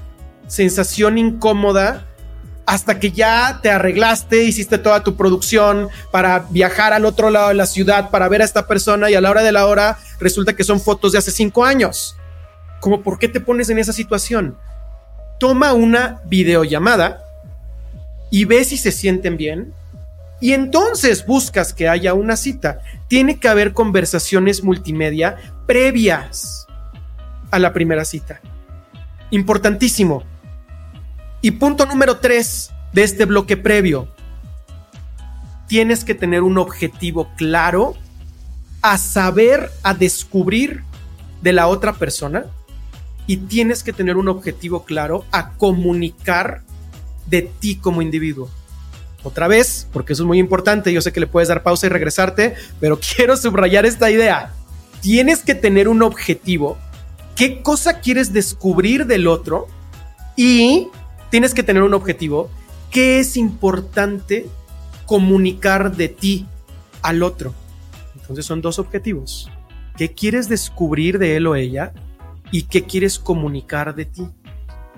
sensación 0.47 1.17
incómoda 1.17 2.05
hasta 2.65 2.99
que 2.99 3.11
ya 3.11 3.59
te 3.61 3.69
arreglaste, 3.69 4.43
hiciste 4.43 4.77
toda 4.77 5.03
tu 5.03 5.15
producción 5.15 5.89
para 6.11 6.45
viajar 6.49 6.93
al 6.93 7.05
otro 7.05 7.29
lado 7.29 7.49
de 7.49 7.53
la 7.53 7.67
ciudad 7.67 8.09
para 8.09 8.27
ver 8.27 8.41
a 8.41 8.45
esta 8.45 8.67
persona 8.67 9.09
y 9.09 9.15
a 9.15 9.21
la 9.21 9.29
hora 9.29 9.43
de 9.43 9.51
la 9.51 9.67
hora 9.67 9.99
resulta 10.19 10.53
que 10.53 10.63
son 10.63 10.79
fotos 10.79 11.11
de 11.11 11.19
hace 11.19 11.31
cinco 11.31 11.63
años. 11.63 12.15
Como, 12.79 13.01
¿por 13.01 13.19
qué 13.19 13.27
te 13.27 13.39
pones 13.39 13.69
en 13.69 13.77
esa 13.77 13.93
situación? 13.93 14.57
Toma 15.39 15.73
una 15.73 16.21
videollamada 16.25 17.23
y 18.31 18.45
ve 18.45 18.63
si 18.63 18.77
se 18.77 18.91
sienten 18.91 19.37
bien 19.37 19.73
y 20.39 20.53
entonces 20.53 21.25
buscas 21.25 21.73
que 21.73 21.87
haya 21.87 22.13
una 22.13 22.35
cita. 22.35 22.79
Tiene 23.07 23.39
que 23.39 23.47
haber 23.47 23.73
conversaciones 23.73 24.63
multimedia 24.63 25.37
previas 25.65 26.67
a 27.51 27.59
la 27.59 27.73
primera 27.73 28.05
cita. 28.05 28.41
Importantísimo. 29.31 30.23
Y 31.45 31.51
punto 31.51 31.85
número 31.85 32.17
tres 32.17 32.71
de 32.91 33.03
este 33.03 33.25
bloque 33.25 33.55
previo. 33.55 34.07
Tienes 35.67 36.03
que 36.03 36.15
tener 36.15 36.41
un 36.41 36.57
objetivo 36.57 37.29
claro 37.37 37.93
a 38.81 38.97
saber, 38.97 39.69
a 39.83 39.93
descubrir 39.93 40.81
de 41.43 41.53
la 41.53 41.67
otra 41.67 41.93
persona 41.93 42.47
y 43.27 43.37
tienes 43.37 43.83
que 43.83 43.93
tener 43.93 44.17
un 44.17 44.27
objetivo 44.27 44.85
claro 44.85 45.23
a 45.31 45.51
comunicar 45.51 46.63
de 47.27 47.43
ti 47.43 47.75
como 47.75 48.01
individuo. 48.01 48.49
Otra 49.21 49.47
vez, 49.47 49.87
porque 49.93 50.13
eso 50.13 50.23
es 50.23 50.27
muy 50.27 50.39
importante, 50.39 50.91
yo 50.91 51.01
sé 51.01 51.13
que 51.13 51.19
le 51.19 51.27
puedes 51.27 51.49
dar 51.49 51.61
pausa 51.61 51.85
y 51.85 51.89
regresarte, 51.89 52.55
pero 52.79 52.99
quiero 53.15 53.37
subrayar 53.37 53.85
esta 53.85 54.09
idea. 54.09 54.51
Tienes 54.99 55.43
que 55.43 55.53
tener 55.53 55.89
un 55.89 56.01
objetivo 56.01 56.79
qué 57.35 57.61
cosa 57.61 57.99
quieres 57.99 58.33
descubrir 58.33 59.05
del 59.05 59.27
otro 59.27 59.67
y 60.35 60.89
tienes 61.29 61.53
que 61.53 61.63
tener 61.63 61.83
un 61.83 61.93
objetivo. 61.93 62.49
¿Qué 62.91 63.19
es 63.19 63.37
importante 63.37 64.47
comunicar 65.05 65.95
de 65.95 66.07
ti 66.09 66.47
al 67.01 67.23
otro? 67.23 67.53
Entonces 68.15 68.45
son 68.45 68.61
dos 68.61 68.79
objetivos. 68.79 69.49
¿Qué 69.97 70.13
quieres 70.13 70.49
descubrir 70.49 71.19
de 71.19 71.37
él 71.37 71.47
o 71.47 71.55
ella? 71.55 71.93
¿Y 72.51 72.63
qué 72.63 72.83
quieres 72.83 73.19
comunicar 73.19 73.95
de 73.95 74.05
ti? 74.05 74.27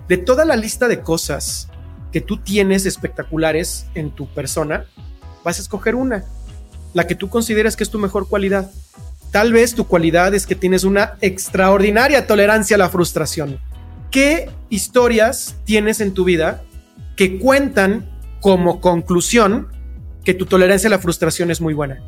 De 0.07 0.17
toda 0.17 0.45
la 0.45 0.55
lista 0.55 0.87
de 0.87 1.01
cosas 1.01 1.69
que 2.11 2.21
tú 2.21 2.37
tienes 2.37 2.85
espectaculares 2.85 3.87
en 3.95 4.11
tu 4.11 4.27
persona, 4.27 4.85
vas 5.43 5.59
a 5.59 5.61
escoger 5.61 5.95
una, 5.95 6.23
la 6.93 7.05
que 7.07 7.15
tú 7.15 7.29
consideras 7.29 7.75
que 7.75 7.83
es 7.83 7.89
tu 7.89 7.99
mejor 7.99 8.27
cualidad. 8.27 8.71
Tal 9.31 9.53
vez 9.53 9.75
tu 9.75 9.87
cualidad 9.87 10.33
es 10.33 10.47
que 10.47 10.55
tienes 10.55 10.83
una 10.83 11.17
extraordinaria 11.21 12.25
tolerancia 12.25 12.75
a 12.75 12.79
la 12.79 12.89
frustración. 12.89 13.59
¿Qué 14.11 14.49
historias 14.69 15.55
tienes 15.65 16.01
en 16.01 16.13
tu 16.13 16.23
vida 16.23 16.63
que 17.15 17.39
cuentan 17.39 18.09
como 18.41 18.81
conclusión 18.81 19.67
que 20.23 20.33
tu 20.33 20.45
tolerancia 20.45 20.87
a 20.87 20.91
la 20.91 20.99
frustración 20.99 21.51
es 21.51 21.61
muy 21.61 21.73
buena? 21.73 22.01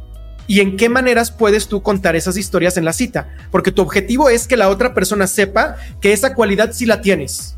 ¿Y 0.48 0.62
en 0.62 0.78
qué 0.78 0.90
maneras 0.90 1.32
puedes 1.32 1.68
tú 1.68 1.84
contar 1.84 2.16
esas 2.16 2.38
historias 2.38 2.78
en 2.78 2.86
la 2.86 2.94
cita? 2.94 3.30
Porque 3.52 3.72
tu 3.72 3.82
objetivo 3.82 4.30
es 4.30 4.48
que 4.48 4.58
la 4.58 4.70
otra 4.70 4.94
persona 4.94 5.28
sepa 5.28 5.76
que 6.02 6.12
esa 6.14 6.34
cualidad 6.34 6.72
sí 6.74 6.86
la 6.86 7.02
tienes. 7.02 7.56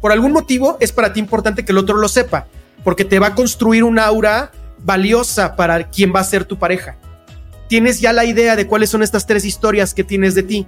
Por 0.00 0.12
algún 0.12 0.32
motivo 0.32 0.76
es 0.80 0.92
para 0.92 1.12
ti 1.12 1.18
importante 1.18 1.64
que 1.64 1.72
el 1.72 1.78
otro 1.78 1.96
lo 1.96 2.08
sepa, 2.08 2.46
porque 2.84 3.04
te 3.04 3.18
va 3.18 3.28
a 3.28 3.34
construir 3.34 3.82
una 3.82 4.04
aura 4.04 4.52
valiosa 4.78 5.56
para 5.56 5.90
quien 5.90 6.14
va 6.14 6.20
a 6.20 6.24
ser 6.24 6.44
tu 6.44 6.58
pareja 6.58 6.96
tienes 7.68 8.00
ya 8.00 8.12
la 8.12 8.24
idea 8.24 8.56
de 8.56 8.66
cuáles 8.66 8.90
son 8.90 9.02
estas 9.02 9.26
tres 9.26 9.44
historias 9.44 9.94
que 9.94 10.02
tienes 10.02 10.34
de 10.34 10.42
ti. 10.42 10.66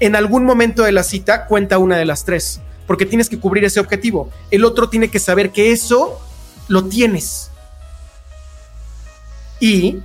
En 0.00 0.16
algún 0.16 0.44
momento 0.44 0.82
de 0.82 0.92
la 0.92 1.02
cita 1.02 1.46
cuenta 1.46 1.78
una 1.78 1.96
de 1.96 2.04
las 2.04 2.24
tres, 2.24 2.60
porque 2.86 3.06
tienes 3.06 3.28
que 3.28 3.38
cubrir 3.38 3.64
ese 3.64 3.80
objetivo. 3.80 4.30
El 4.50 4.64
otro 4.64 4.88
tiene 4.88 5.08
que 5.08 5.18
saber 5.18 5.50
que 5.50 5.72
eso 5.72 6.20
lo 6.68 6.84
tienes. 6.84 7.50
Y 9.58 10.00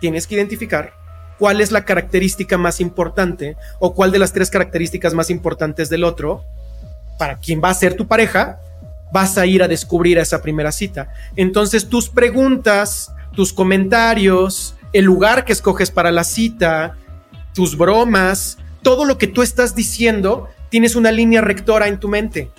tienes 0.00 0.26
que 0.26 0.34
identificar 0.34 0.92
cuál 1.38 1.60
es 1.60 1.70
la 1.70 1.84
característica 1.84 2.58
más 2.58 2.80
importante 2.80 3.56
o 3.78 3.94
cuál 3.94 4.10
de 4.10 4.18
las 4.18 4.32
tres 4.32 4.50
características 4.50 5.14
más 5.14 5.30
importantes 5.30 5.88
del 5.88 6.04
otro 6.04 6.44
para 7.18 7.38
quien 7.38 7.60
va 7.62 7.70
a 7.70 7.74
ser 7.74 7.94
tu 7.94 8.08
pareja, 8.08 8.58
vas 9.12 9.38
a 9.38 9.46
ir 9.46 9.62
a 9.62 9.68
descubrir 9.68 10.18
a 10.18 10.22
esa 10.22 10.42
primera 10.42 10.72
cita. 10.72 11.12
Entonces 11.36 11.88
tus 11.88 12.08
preguntas, 12.08 13.12
tus 13.34 13.52
comentarios, 13.52 14.74
el 14.92 15.04
lugar 15.04 15.44
que 15.44 15.52
escoges 15.52 15.90
para 15.90 16.10
la 16.10 16.24
cita, 16.24 16.96
tus 17.54 17.76
bromas, 17.76 18.58
todo 18.82 19.04
lo 19.04 19.18
que 19.18 19.26
tú 19.26 19.42
estás 19.42 19.74
diciendo, 19.74 20.48
tienes 20.68 20.96
una 20.96 21.12
línea 21.12 21.40
rectora 21.40 21.88
en 21.88 21.98
tu 21.98 22.08
mente. 22.08 22.50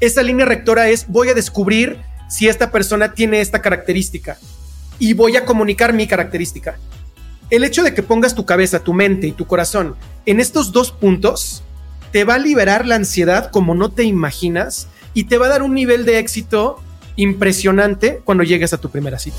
Esa 0.00 0.22
línea 0.22 0.46
rectora 0.46 0.88
es, 0.88 1.06
voy 1.08 1.28
a 1.28 1.34
descubrir 1.34 1.98
si 2.28 2.48
esta 2.48 2.70
persona 2.70 3.12
tiene 3.12 3.40
esta 3.40 3.60
característica 3.60 4.38
y 4.98 5.14
voy 5.14 5.36
a 5.36 5.44
comunicar 5.44 5.92
mi 5.92 6.06
característica. 6.06 6.78
El 7.50 7.64
hecho 7.64 7.82
de 7.82 7.92
que 7.92 8.02
pongas 8.02 8.34
tu 8.34 8.46
cabeza, 8.46 8.80
tu 8.80 8.94
mente 8.94 9.26
y 9.26 9.32
tu 9.32 9.46
corazón 9.46 9.96
en 10.24 10.40
estos 10.40 10.72
dos 10.72 10.92
puntos 10.92 11.62
te 12.10 12.24
va 12.24 12.34
a 12.34 12.38
liberar 12.38 12.86
la 12.86 12.94
ansiedad 12.94 13.50
como 13.50 13.74
no 13.74 13.90
te 13.90 14.04
imaginas 14.04 14.88
y 15.14 15.24
te 15.24 15.38
va 15.38 15.46
a 15.46 15.50
dar 15.50 15.62
un 15.62 15.74
nivel 15.74 16.04
de 16.04 16.18
éxito 16.18 16.80
impresionante 17.16 18.20
cuando 18.24 18.44
llegues 18.44 18.72
a 18.72 18.78
tu 18.78 18.90
primera 18.90 19.18
cita. 19.18 19.38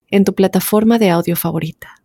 en 0.11 0.25
tu 0.25 0.35
plataforma 0.35 0.99
de 0.99 1.09
audio 1.09 1.35
favorita. 1.35 2.01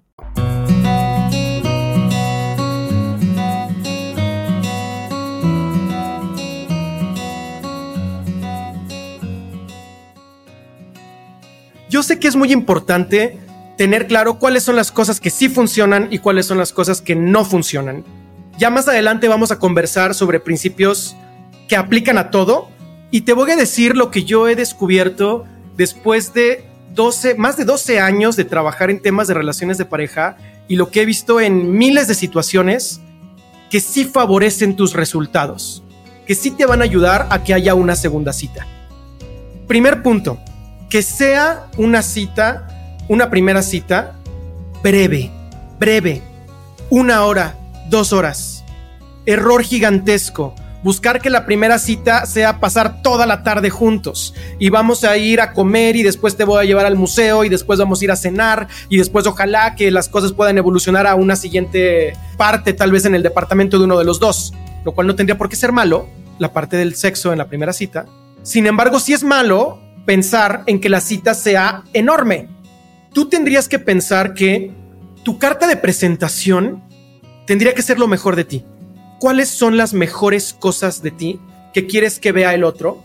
Yo 11.88 12.02
sé 12.02 12.18
que 12.18 12.28
es 12.28 12.36
muy 12.36 12.52
importante 12.52 13.38
tener 13.76 14.06
claro 14.06 14.38
cuáles 14.38 14.62
son 14.62 14.76
las 14.76 14.90
cosas 14.90 15.20
que 15.20 15.30
sí 15.30 15.48
funcionan 15.48 16.08
y 16.10 16.18
cuáles 16.18 16.46
son 16.46 16.58
las 16.58 16.72
cosas 16.72 17.00
que 17.00 17.14
no 17.14 17.44
funcionan. 17.44 18.04
Ya 18.58 18.70
más 18.70 18.88
adelante 18.88 19.28
vamos 19.28 19.50
a 19.50 19.58
conversar 19.58 20.14
sobre 20.14 20.40
principios 20.40 21.16
que 21.68 21.76
aplican 21.76 22.18
a 22.18 22.30
todo 22.30 22.68
y 23.10 23.22
te 23.22 23.32
voy 23.32 23.50
a 23.50 23.56
decir 23.56 23.96
lo 23.96 24.10
que 24.10 24.24
yo 24.24 24.48
he 24.48 24.56
descubierto 24.56 25.44
después 25.76 26.32
de 26.32 26.64
12, 26.96 27.36
más 27.36 27.56
de 27.56 27.64
12 27.64 28.00
años 28.00 28.34
de 28.34 28.44
trabajar 28.44 28.90
en 28.90 29.00
temas 29.00 29.28
de 29.28 29.34
relaciones 29.34 29.78
de 29.78 29.84
pareja 29.84 30.36
y 30.66 30.74
lo 30.74 30.90
que 30.90 31.02
he 31.02 31.06
visto 31.06 31.40
en 31.40 31.78
miles 31.78 32.08
de 32.08 32.14
situaciones 32.14 33.00
que 33.70 33.78
sí 33.78 34.04
favorecen 34.04 34.74
tus 34.74 34.94
resultados, 34.94 35.84
que 36.26 36.34
sí 36.34 36.50
te 36.50 36.66
van 36.66 36.80
a 36.80 36.84
ayudar 36.84 37.28
a 37.30 37.44
que 37.44 37.54
haya 37.54 37.74
una 37.74 37.94
segunda 37.94 38.32
cita. 38.32 38.66
Primer 39.68 40.02
punto, 40.02 40.40
que 40.90 41.02
sea 41.02 41.68
una 41.76 42.02
cita 42.02 42.72
una 43.08 43.30
primera 43.30 43.62
cita 43.62 44.14
breve, 44.82 45.30
breve, 45.78 46.22
una 46.90 47.24
hora, 47.24 47.56
dos 47.88 48.12
horas. 48.12 48.64
Error 49.26 49.62
gigantesco. 49.62 50.54
Buscar 50.86 51.20
que 51.20 51.30
la 51.30 51.46
primera 51.46 51.80
cita 51.80 52.26
sea 52.26 52.60
pasar 52.60 53.02
toda 53.02 53.26
la 53.26 53.42
tarde 53.42 53.70
juntos 53.70 54.34
y 54.60 54.68
vamos 54.68 55.02
a 55.02 55.16
ir 55.16 55.40
a 55.40 55.52
comer 55.52 55.96
y 55.96 56.04
después 56.04 56.36
te 56.36 56.44
voy 56.44 56.62
a 56.62 56.64
llevar 56.64 56.86
al 56.86 56.94
museo 56.94 57.42
y 57.42 57.48
después 57.48 57.80
vamos 57.80 58.00
a 58.00 58.04
ir 58.04 58.12
a 58.12 58.14
cenar 58.14 58.68
y 58.88 58.96
después 58.96 59.26
ojalá 59.26 59.74
que 59.74 59.90
las 59.90 60.08
cosas 60.08 60.32
puedan 60.32 60.58
evolucionar 60.58 61.08
a 61.08 61.16
una 61.16 61.34
siguiente 61.34 62.12
parte, 62.36 62.72
tal 62.72 62.92
vez 62.92 63.04
en 63.04 63.16
el 63.16 63.24
departamento 63.24 63.80
de 63.80 63.84
uno 63.86 63.98
de 63.98 64.04
los 64.04 64.20
dos, 64.20 64.54
lo 64.84 64.94
cual 64.94 65.08
no 65.08 65.16
tendría 65.16 65.36
por 65.36 65.48
qué 65.48 65.56
ser 65.56 65.72
malo, 65.72 66.08
la 66.38 66.52
parte 66.52 66.76
del 66.76 66.94
sexo 66.94 67.32
en 67.32 67.38
la 67.38 67.48
primera 67.48 67.72
cita. 67.72 68.06
Sin 68.44 68.68
embargo, 68.68 69.00
sí 69.00 69.12
es 69.12 69.24
malo 69.24 69.80
pensar 70.04 70.62
en 70.66 70.80
que 70.80 70.88
la 70.88 71.00
cita 71.00 71.34
sea 71.34 71.82
enorme 71.94 72.46
tú 73.12 73.28
tendrías 73.28 73.68
que 73.68 73.80
pensar 73.80 74.34
que 74.34 74.70
tu 75.24 75.36
carta 75.40 75.66
de 75.66 75.76
presentación 75.76 76.84
tendría 77.44 77.74
que 77.74 77.82
ser 77.82 77.98
lo 77.98 78.06
mejor 78.06 78.36
de 78.36 78.44
ti. 78.44 78.64
¿Cuáles 79.18 79.48
son 79.48 79.78
las 79.78 79.94
mejores 79.94 80.52
cosas 80.52 81.02
de 81.02 81.10
ti 81.10 81.40
que 81.72 81.86
quieres 81.86 82.18
que 82.18 82.32
vea 82.32 82.54
el 82.54 82.64
otro 82.64 83.02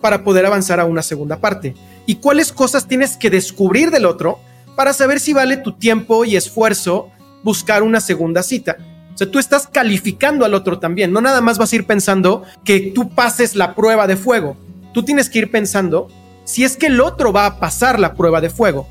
para 0.00 0.22
poder 0.22 0.44
avanzar 0.44 0.78
a 0.78 0.84
una 0.84 1.02
segunda 1.02 1.38
parte? 1.38 1.74
¿Y 2.06 2.16
cuáles 2.16 2.52
cosas 2.52 2.86
tienes 2.86 3.16
que 3.16 3.30
descubrir 3.30 3.90
del 3.90 4.04
otro 4.04 4.40
para 4.76 4.92
saber 4.92 5.20
si 5.20 5.32
vale 5.32 5.56
tu 5.56 5.72
tiempo 5.72 6.26
y 6.26 6.36
esfuerzo 6.36 7.08
buscar 7.42 7.82
una 7.82 8.00
segunda 8.00 8.42
cita? 8.42 8.76
O 9.14 9.16
sea, 9.16 9.30
tú 9.30 9.38
estás 9.38 9.66
calificando 9.66 10.44
al 10.44 10.52
otro 10.52 10.78
también. 10.78 11.12
No 11.12 11.22
nada 11.22 11.40
más 11.40 11.56
vas 11.56 11.72
a 11.72 11.76
ir 11.76 11.86
pensando 11.86 12.42
que 12.64 12.92
tú 12.94 13.08
pases 13.08 13.56
la 13.56 13.74
prueba 13.74 14.06
de 14.06 14.16
fuego. 14.16 14.56
Tú 14.92 15.02
tienes 15.02 15.30
que 15.30 15.38
ir 15.38 15.50
pensando 15.50 16.08
si 16.44 16.64
es 16.64 16.76
que 16.76 16.86
el 16.86 17.00
otro 17.00 17.32
va 17.32 17.46
a 17.46 17.58
pasar 17.58 17.98
la 17.98 18.14
prueba 18.14 18.42
de 18.42 18.50
fuego 18.50 18.86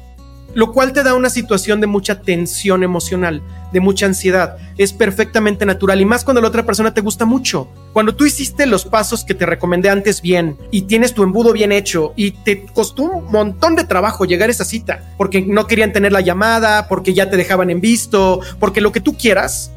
lo 0.54 0.72
cual 0.72 0.94
te 0.94 1.04
da 1.04 1.14
una 1.14 1.30
situación 1.30 1.82
de 1.82 1.88
mucha 1.88 2.22
tensión 2.22 2.84
emocional, 2.84 3.42
de 3.72 3.80
mucha 3.80 4.06
ansiedad. 4.06 4.58
Es 4.78 4.94
perfectamente 4.94 5.66
natural 5.66 6.00
y 6.02 6.06
más 6.06 6.24
cuando 6.24 6.42
la 6.42 6.48
otra 6.48 6.66
persona 6.66 6.94
te 6.94 7.02
gusta 7.02 7.26
mucho. 7.26 7.68
Cuando 7.94 8.16
tú 8.16 8.26
hiciste 8.26 8.66
los 8.66 8.86
pasos 8.86 9.24
que 9.24 9.34
te 9.34 9.46
recomendé 9.46 9.90
antes 9.90 10.22
bien 10.22 10.58
y 10.72 10.84
tienes 10.84 11.14
tu 11.14 11.24
embudo 11.24 11.54
bien 11.54 11.72
hecho 11.72 12.14
y 12.16 12.32
te 12.32 12.66
costó 12.66 13.04
un 13.04 13.32
montón 13.32 13.76
de 13.76 13.84
trabajo 13.84 14.26
llegar 14.26 14.50
a 14.50 14.52
esa 14.52 14.66
cita 14.66 15.14
porque 15.18 15.42
no 15.42 15.68
querían 15.68 15.94
tener 15.94 16.12
la 16.12 16.22
llamada, 16.22 16.88
porque 16.88 17.14
ya 17.14 17.30
te 17.30 17.38
dejaban 17.38 17.70
en 17.70 17.82
visto, 17.82 18.40
porque 18.60 18.82
lo 18.82 18.92
que 18.92 19.02
tú 19.02 19.18
quieras, 19.18 19.72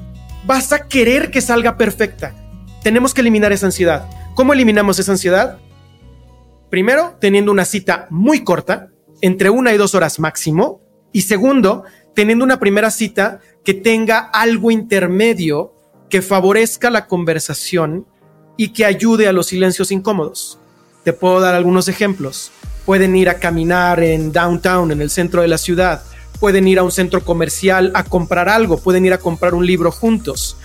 vas 0.44 0.72
a 0.72 0.87
querer 0.87 1.31
que 1.31 1.40
salga 1.40 1.77
perfecta. 1.77 2.35
Tenemos 2.83 3.14
que 3.14 3.20
eliminar 3.22 3.53
esa 3.53 3.66
ansiedad. 3.66 4.09
¿Cómo 4.35 4.53
eliminamos 4.53 4.98
esa 4.98 5.12
ansiedad? 5.12 5.59
Primero, 6.70 7.16
teniendo 7.20 7.51
una 7.51 7.64
cita 7.64 8.07
muy 8.11 8.44
corta, 8.44 8.88
entre 9.20 9.50
una 9.50 9.72
y 9.72 9.76
dos 9.76 9.94
horas 9.94 10.18
máximo. 10.18 10.81
Y 11.12 11.22
segundo, 11.22 11.85
teniendo 12.14 12.44
una 12.44 12.59
primera 12.59 12.90
cita 12.90 13.40
que 13.64 13.74
tenga 13.74 14.18
algo 14.18 14.70
intermedio 14.70 15.74
que 16.09 16.22
favorezca 16.22 16.90
la 16.90 17.07
conversación 17.07 18.07
y 18.57 18.68
que 18.68 18.85
ayude 18.85 19.29
a 19.29 19.33
los 19.33 19.48
silencios 19.48 19.90
incómodos. 19.90 20.59
Te 21.05 21.12
puedo 21.12 21.40
dar 21.40 21.55
algunos 21.55 21.88
ejemplos. 21.88 22.50
Pueden 22.85 23.16
ir 23.16 23.29
a 23.29 23.38
caminar 23.38 24.02
en 24.02 24.33
downtown, 24.33 24.92
en 24.92 25.00
el 25.00 25.11
centro 25.11 25.42
de 25.42 25.48
la 25.48 25.59
ciudad. 25.59 26.02
Pueden 26.40 26.68
ir 26.68 26.79
a 26.79 26.83
un 26.83 26.92
centro 26.92 27.24
comercial 27.24 27.90
a 27.94 28.05
comprar 28.05 28.48
algo. 28.48 28.79
Pueden 28.79 29.05
ir 29.05 29.12
a 29.12 29.18
comprar 29.18 29.55
un 29.55 29.66
libro 29.66 29.90
juntos. 29.90 30.57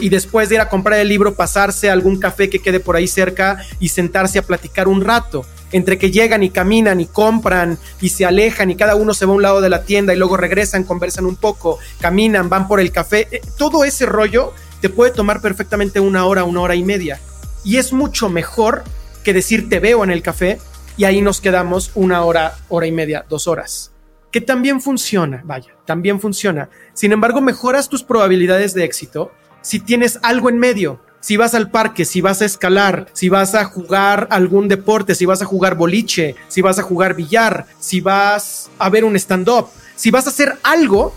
y 0.00 0.08
después 0.08 0.48
de 0.48 0.54
ir 0.54 0.60
a 0.62 0.70
comprar 0.70 0.98
el 1.00 1.08
libro, 1.08 1.34
pasarse 1.34 1.90
a 1.90 1.92
algún 1.92 2.18
café 2.18 2.48
que 2.48 2.60
quede 2.60 2.80
por 2.80 2.96
ahí 2.96 3.06
cerca 3.06 3.62
y 3.78 3.90
sentarse 3.90 4.38
a 4.38 4.42
platicar 4.42 4.88
un 4.88 5.02
rato 5.02 5.44
entre 5.72 5.98
que 5.98 6.10
llegan 6.10 6.42
y 6.42 6.50
caminan 6.50 7.00
y 7.00 7.06
compran 7.06 7.78
y 8.00 8.10
se 8.10 8.24
alejan 8.24 8.70
y 8.70 8.76
cada 8.76 8.94
uno 8.94 9.14
se 9.14 9.26
va 9.26 9.32
a 9.32 9.36
un 9.36 9.42
lado 9.42 9.60
de 9.60 9.68
la 9.68 9.82
tienda 9.82 10.14
y 10.14 10.16
luego 10.16 10.36
regresan, 10.36 10.84
conversan 10.84 11.26
un 11.26 11.36
poco, 11.36 11.78
caminan, 12.00 12.48
van 12.48 12.68
por 12.68 12.80
el 12.80 12.92
café, 12.92 13.28
eh, 13.30 13.40
todo 13.58 13.84
ese 13.84 14.06
rollo 14.06 14.52
te 14.80 14.88
puede 14.88 15.10
tomar 15.10 15.40
perfectamente 15.40 16.00
una 16.00 16.26
hora, 16.26 16.44
una 16.44 16.60
hora 16.60 16.74
y 16.74 16.84
media. 16.84 17.20
Y 17.64 17.78
es 17.78 17.92
mucho 17.92 18.28
mejor 18.28 18.84
que 19.24 19.32
decir 19.32 19.68
te 19.68 19.80
veo 19.80 20.04
en 20.04 20.10
el 20.10 20.22
café 20.22 20.58
y 20.96 21.04
ahí 21.04 21.20
nos 21.20 21.40
quedamos 21.40 21.90
una 21.94 22.22
hora, 22.22 22.56
hora 22.68 22.86
y 22.86 22.92
media, 22.92 23.24
dos 23.28 23.48
horas. 23.48 23.92
Que 24.30 24.40
también 24.40 24.80
funciona, 24.80 25.42
vaya, 25.44 25.74
también 25.84 26.20
funciona. 26.20 26.68
Sin 26.94 27.12
embargo, 27.12 27.40
mejoras 27.40 27.88
tus 27.88 28.02
probabilidades 28.02 28.74
de 28.74 28.84
éxito 28.84 29.32
si 29.62 29.80
tienes 29.80 30.20
algo 30.22 30.48
en 30.48 30.58
medio 30.58 31.00
si 31.26 31.36
vas 31.36 31.56
al 31.56 31.72
parque, 31.72 32.04
si 32.04 32.20
vas 32.20 32.40
a 32.40 32.44
escalar, 32.44 33.08
si 33.12 33.28
vas 33.28 33.56
a 33.56 33.64
jugar 33.64 34.28
algún 34.30 34.68
deporte, 34.68 35.16
si 35.16 35.26
vas 35.26 35.42
a 35.42 35.44
jugar 35.44 35.74
boliche, 35.74 36.36
si 36.46 36.62
vas 36.62 36.78
a 36.78 36.84
jugar 36.84 37.16
billar, 37.16 37.66
si 37.80 38.00
vas 38.00 38.70
a 38.78 38.88
ver 38.90 39.04
un 39.04 39.16
stand-up, 39.16 39.66
si 39.96 40.12
vas 40.12 40.28
a 40.28 40.30
hacer 40.30 40.56
algo 40.62 41.12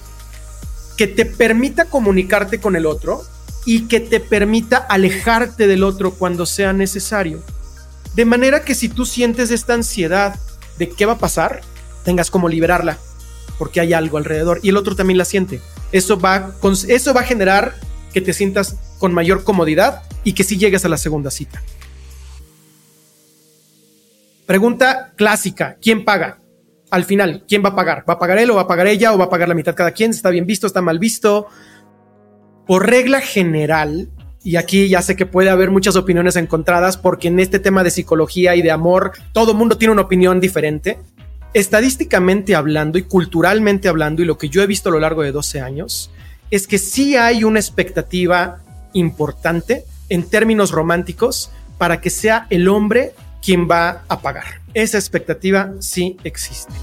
que 0.97 1.05
te 1.05 1.27
permita 1.27 1.85
comunicarte 1.85 2.59
con 2.59 2.75
el 2.75 2.87
otro 2.87 3.21
y 3.65 3.81
que 3.81 3.99
te 3.99 4.19
permita 4.19 4.77
alejarte 4.77 5.67
del 5.67 5.83
otro 5.83 6.15
cuando 6.15 6.47
sea 6.47 6.73
necesario. 6.73 7.43
De 8.15 8.25
manera 8.25 8.63
que 8.63 8.73
si 8.73 8.89
tú 8.89 9.05
sientes 9.05 9.51
esta 9.51 9.75
ansiedad 9.75 10.39
de 10.79 10.89
qué 10.89 11.05
va 11.05 11.13
a 11.13 11.19
pasar, 11.19 11.61
tengas 12.03 12.31
como 12.31 12.49
liberarla, 12.49 12.97
porque 13.59 13.79
hay 13.79 13.93
algo 13.93 14.17
alrededor 14.17 14.59
y 14.63 14.69
el 14.69 14.77
otro 14.77 14.95
también 14.95 15.19
la 15.19 15.25
siente. 15.25 15.61
Eso 15.91 16.19
va, 16.19 16.55
eso 16.87 17.13
va 17.13 17.21
a 17.21 17.25
generar 17.25 17.75
que 18.11 18.21
te 18.21 18.33
sientas 18.33 18.75
con 18.99 19.13
mayor 19.13 19.43
comodidad 19.43 20.03
y 20.23 20.33
que 20.33 20.43
sí 20.43 20.57
llegues 20.57 20.85
a 20.85 20.89
la 20.89 20.97
segunda 20.97 21.31
cita. 21.31 21.63
Pregunta 24.45 25.13
clásica, 25.15 25.77
¿quién 25.81 26.05
paga? 26.05 26.39
Al 26.91 27.05
final, 27.05 27.45
¿quién 27.47 27.63
va 27.63 27.69
a 27.69 27.75
pagar? 27.75 28.03
¿Va 28.07 28.15
a 28.15 28.19
pagar 28.19 28.39
él 28.39 28.49
o 28.51 28.55
va 28.55 28.61
a 28.61 28.67
pagar 28.67 28.87
ella 28.87 29.13
o 29.13 29.17
va 29.17 29.25
a 29.25 29.29
pagar 29.29 29.47
la 29.47 29.55
mitad 29.55 29.75
cada 29.75 29.91
quien? 29.91 30.11
¿Está 30.11 30.29
bien 30.29 30.45
visto? 30.45 30.67
¿Está 30.67 30.81
mal 30.81 30.99
visto? 30.99 31.47
Por 32.65 32.87
regla 32.87 33.21
general, 33.21 34.09
y 34.43 34.55
aquí 34.55 34.87
ya 34.87 35.01
sé 35.01 35.15
que 35.15 35.25
puede 35.25 35.49
haber 35.49 35.69
muchas 35.69 35.95
opiniones 35.95 36.35
encontradas 36.35 36.97
porque 36.97 37.27
en 37.27 37.39
este 37.39 37.59
tema 37.59 37.83
de 37.83 37.91
psicología 37.91 38.55
y 38.55 38.61
de 38.61 38.71
amor 38.71 39.11
todo 39.33 39.53
mundo 39.53 39.77
tiene 39.77 39.91
una 39.91 40.03
opinión 40.03 40.39
diferente. 40.39 40.97
Estadísticamente 41.53 42.55
hablando 42.55 42.97
y 42.97 43.03
culturalmente 43.03 43.89
hablando 43.89 44.21
y 44.21 44.25
lo 44.25 44.37
que 44.37 44.49
yo 44.49 44.61
he 44.61 44.67
visto 44.67 44.89
a 44.89 44.91
lo 44.91 44.99
largo 44.99 45.23
de 45.23 45.31
12 45.31 45.61
años, 45.61 46.11
es 46.51 46.67
que 46.67 46.77
sí 46.77 47.15
hay 47.15 47.43
una 47.43 47.59
expectativa 47.59 48.61
importante 48.93 49.85
en 50.09 50.23
términos 50.23 50.71
románticos 50.71 51.51
para 51.77 52.01
que 52.01 52.09
sea 52.09 52.47
el 52.49 52.67
hombre 52.67 53.13
quien 53.41 53.69
va 53.69 54.03
a 54.07 54.21
pagar. 54.21 54.61
Esa 54.73 54.97
expectativa 54.97 55.71
sí 55.79 56.17
existe. 56.23 56.73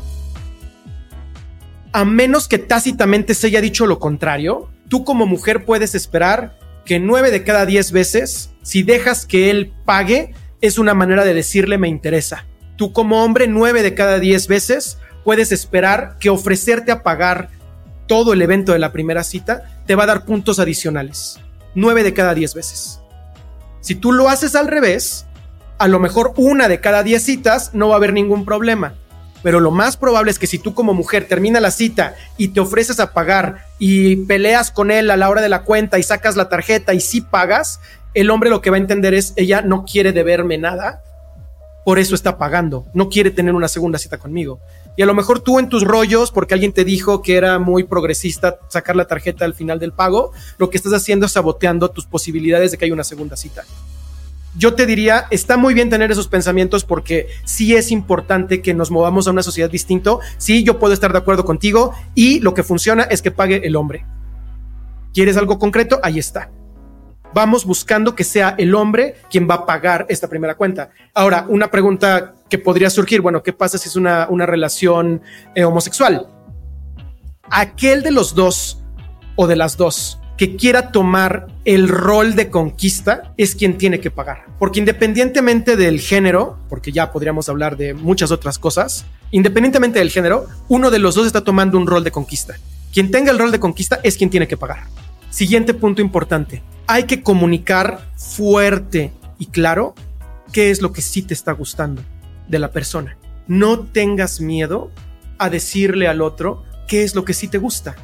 A 1.93 2.05
menos 2.05 2.49
que 2.49 2.59
tácitamente 2.59 3.35
se 3.35 3.47
haya 3.49 3.61
dicho 3.61 3.87
lo 3.87 3.99
contrario, 3.99 4.69
tú 4.89 5.05
como 5.05 5.27
mujer 5.27 5.65
puedes 5.65 5.95
esperar 5.95 6.59
que 6.85 6.99
nueve 6.99 7.31
de 7.31 7.43
cada 7.43 7.67
diez 7.67 7.91
veces, 7.91 8.51
si 8.63 8.83
dejas 8.83 9.27
que 9.27 9.51
él 9.51 9.73
pague, 9.85 10.35
es 10.61 10.79
una 10.79 10.95
manera 10.95 11.25
de 11.25 11.35
decirle 11.35 11.79
me 11.79 11.89
interesa. 11.89 12.47
Tú 12.77 12.93
como 12.93 13.25
hombre, 13.25 13.47
nueve 13.47 13.83
de 13.83 13.95
cada 13.95 14.19
diez 14.19 14.47
veces, 14.47 14.99
puedes 15.25 15.53
esperar 15.53 16.19
que 16.21 16.31
ofrecerte 16.31 16.93
a 16.93 17.03
pagar 17.03 17.51
todo 18.07 18.33
el 18.33 18.43
evento 18.43 18.73
de 18.73 18.79
la 18.79 18.93
primera 18.93 19.25
cita 19.25 19.83
te 19.87 19.95
va 19.95 20.05
a 20.05 20.07
dar 20.07 20.25
puntos 20.25 20.59
adicionales. 20.59 21.41
9 21.77 22.03
de 22.03 22.15
cada 22.15 22.35
10 22.35 22.55
veces. 22.55 23.01
Si 23.81 23.95
tú 23.95 24.11
lo 24.11 24.29
haces 24.29 24.57
al 24.57 24.67
revés, 24.67 25.27
a 25.79 25.87
lo 25.87 26.01
mejor 26.01 26.33
una 26.37 26.69
de 26.69 26.81
cada 26.81 27.03
10 27.03 27.23
citas 27.23 27.71
no 27.75 27.89
va 27.89 27.95
a 27.95 27.99
haber 27.99 28.13
ningún 28.13 28.45
problema. 28.45 28.95
Pero 29.43 29.61
lo 29.61 29.71
más 29.71 29.97
probable 29.97 30.31
es 30.31 30.39
que 30.39 30.47
si 30.47 30.59
tú 30.59 30.75
como 30.75 30.95
mujer 30.95 31.29
termina 31.29 31.61
la 31.61 31.71
cita 31.71 32.17
y 32.37 32.49
te 32.49 32.61
ofreces 32.61 32.99
a 32.99 33.13
pagar 33.13 33.67
y 33.79 34.17
peleas 34.17 34.71
con 34.71 34.91
él 34.91 35.11
a 35.11 35.17
la 35.17 35.29
hora 35.29 35.43
de 35.43 35.51
la 35.51 35.63
cuenta 35.63 35.99
y 35.99 36.03
sacas 36.03 36.35
la 36.35 36.49
tarjeta 36.49 36.95
y 36.95 37.01
sí 37.01 37.21
pagas, 37.21 37.79
el 38.15 38.31
hombre 38.31 38.51
lo 38.51 38.63
que 38.63 38.71
va 38.71 38.77
a 38.77 38.81
entender 38.81 39.13
es, 39.13 39.35
ella 39.37 39.61
no 39.61 39.85
quiere 39.85 40.13
deberme 40.13 40.57
nada, 40.57 41.03
por 41.85 41.99
eso 41.99 42.15
está 42.15 42.39
pagando, 42.39 42.87
no 42.95 43.11
quiere 43.11 43.31
tener 43.31 43.55
una 43.55 43.69
segunda 43.69 43.99
cita 43.99 44.17
conmigo. 44.19 44.59
Y 44.97 45.03
a 45.03 45.07
lo 45.07 45.15
mejor 45.15 45.41
tú 45.41 45.59
en 45.59 45.69
tus 45.69 45.85
rollos, 45.85 46.31
porque 46.31 46.55
alguien 46.55 46.73
te 46.73 46.85
dijo 46.85 47.23
que 47.23 47.37
era 47.37 47.59
muy 47.59 47.85
progresista 47.85 48.59
sacar 48.69 48.97
la 48.97 49.07
tarjeta 49.07 49.45
al 49.45 49.55
final 49.55 49.79
del 49.79 49.93
pago, 49.93 50.33
lo 50.59 50.71
que 50.71 50.79
estás 50.79 50.95
haciendo 50.95 51.27
es 51.27 51.33
saboteando 51.33 51.91
tus 51.91 52.07
posibilidades 52.07 52.71
de 52.71 52.79
que 52.79 52.87
haya 52.87 52.95
una 52.95 53.05
segunda 53.05 53.37
cita. 53.37 53.65
Yo 54.57 54.75
te 54.75 54.87
diría, 54.87 55.27
está 55.31 55.59
muy 55.59 55.75
bien 55.75 55.91
tener 55.91 56.11
esos 56.11 56.29
pensamientos 56.29 56.85
porque 56.85 57.29
sí 57.45 57.77
es 57.77 57.91
importante 57.91 58.63
que 58.63 58.73
nos 58.73 58.91
movamos 58.91 59.29
a 59.29 59.31
una 59.31 59.43
sociedad 59.43 59.69
distinto. 59.69 60.21
Sí, 60.39 60.65
yo 60.65 60.79
puedo 60.79 60.95
estar 60.95 61.13
de 61.13 61.19
acuerdo 61.19 61.45
contigo 61.45 61.93
y 62.15 62.41
lo 62.41 62.55
que 62.55 62.63
funciona 62.63 63.03
es 63.03 63.21
que 63.21 63.31
pague 63.31 63.67
el 63.67 63.77
hombre. 63.77 64.07
¿Quieres 65.13 65.37
algo 65.37 65.59
concreto? 65.59 66.01
Ahí 66.03 66.19
está 66.19 66.51
vamos 67.37 67.67
buscando 67.67 68.15
que 68.15 68.25
sea 68.25 68.55
el 68.57 68.75
hombre 68.75 69.17
quien 69.31 69.47
va 69.47 69.57
a 69.57 69.67
pagar 69.67 70.07
esta 70.09 70.27
primera 70.27 70.55
cuenta. 70.55 70.89
Ahora, 71.13 71.45
una 71.51 71.71
pregunta 71.71 72.35
que 72.49 72.57
podría 72.57 72.89
surgir, 72.89 73.21
bueno, 73.21 73.43
¿qué 73.43 73.53
pasa 73.53 73.77
si 73.77 73.91
es 73.91 73.97
una, 73.97 74.27
relación 74.47 75.21
eh, 75.55 75.65
homosexual? 75.65 76.29
Aquel 77.51 78.03
de 78.03 78.11
los 78.11 78.35
dos 78.35 78.81
o 79.37 79.47
de 79.47 79.55
las 79.55 79.77
dos 79.77 80.19
que 80.39 80.57
quiera 80.57 80.93
tomar 80.93 81.49
el 81.67 81.89
rol 81.89 82.37
de 82.37 82.49
conquista 82.49 83.35
es 83.37 83.55
quien 83.55 83.77
tiene 83.77 84.01
que 84.01 84.11
pagar. 84.11 84.47
Porque 84.59 84.79
independientemente 84.79 85.77
del 85.77 86.01
género, 86.01 86.59
porque 86.71 86.91
ya 86.91 87.13
podríamos 87.13 87.51
hablar 87.51 87.77
de 87.77 87.93
muchas 87.93 88.31
otras 88.31 88.59
cosas, 88.59 89.05
independientemente 89.31 89.99
del 89.99 90.09
género, 90.09 90.47
uno 90.69 90.91
de 90.91 91.01
los 91.01 91.15
dos 91.15 91.27
está 91.27 91.45
tomando 91.45 91.77
un 91.77 91.87
rol 91.87 92.03
de 92.03 92.13
conquista. 92.13 92.55
Quien 92.95 93.11
tenga 93.11 93.31
el 93.31 93.39
rol 93.39 93.53
de 93.53 93.61
conquista 93.61 94.01
es 94.03 94.17
quien 94.17 94.31
tiene 94.31 94.49
que 94.49 94.57
pagar. 94.57 94.85
Siguiente 95.29 95.75
punto 95.75 96.01
importante 96.01 96.63
hay 96.87 97.05
que 97.05 97.23
comunicar 97.23 98.01
fuerte 98.17 99.13
y 99.39 99.47
claro 99.47 99.95
qué 100.53 100.71
es 100.71 100.83
lo 100.83 100.93
que 100.93 101.03
sí 101.03 101.23
te 101.23 101.35
está 101.35 101.53
gustando 101.53 102.03
de 102.49 102.59
la 102.59 102.71
persona. 102.71 103.19
No 103.49 103.81
tengas 103.81 104.41
miedo 104.41 104.91
a 105.39 105.51
decirle 105.51 106.09
al 106.09 106.23
otro 106.23 106.65
qué 106.89 107.03
es 107.03 107.15
lo 107.15 107.25
que 107.25 107.35
sí 107.35 107.49
te 107.49 107.59
gusta. 107.59 107.97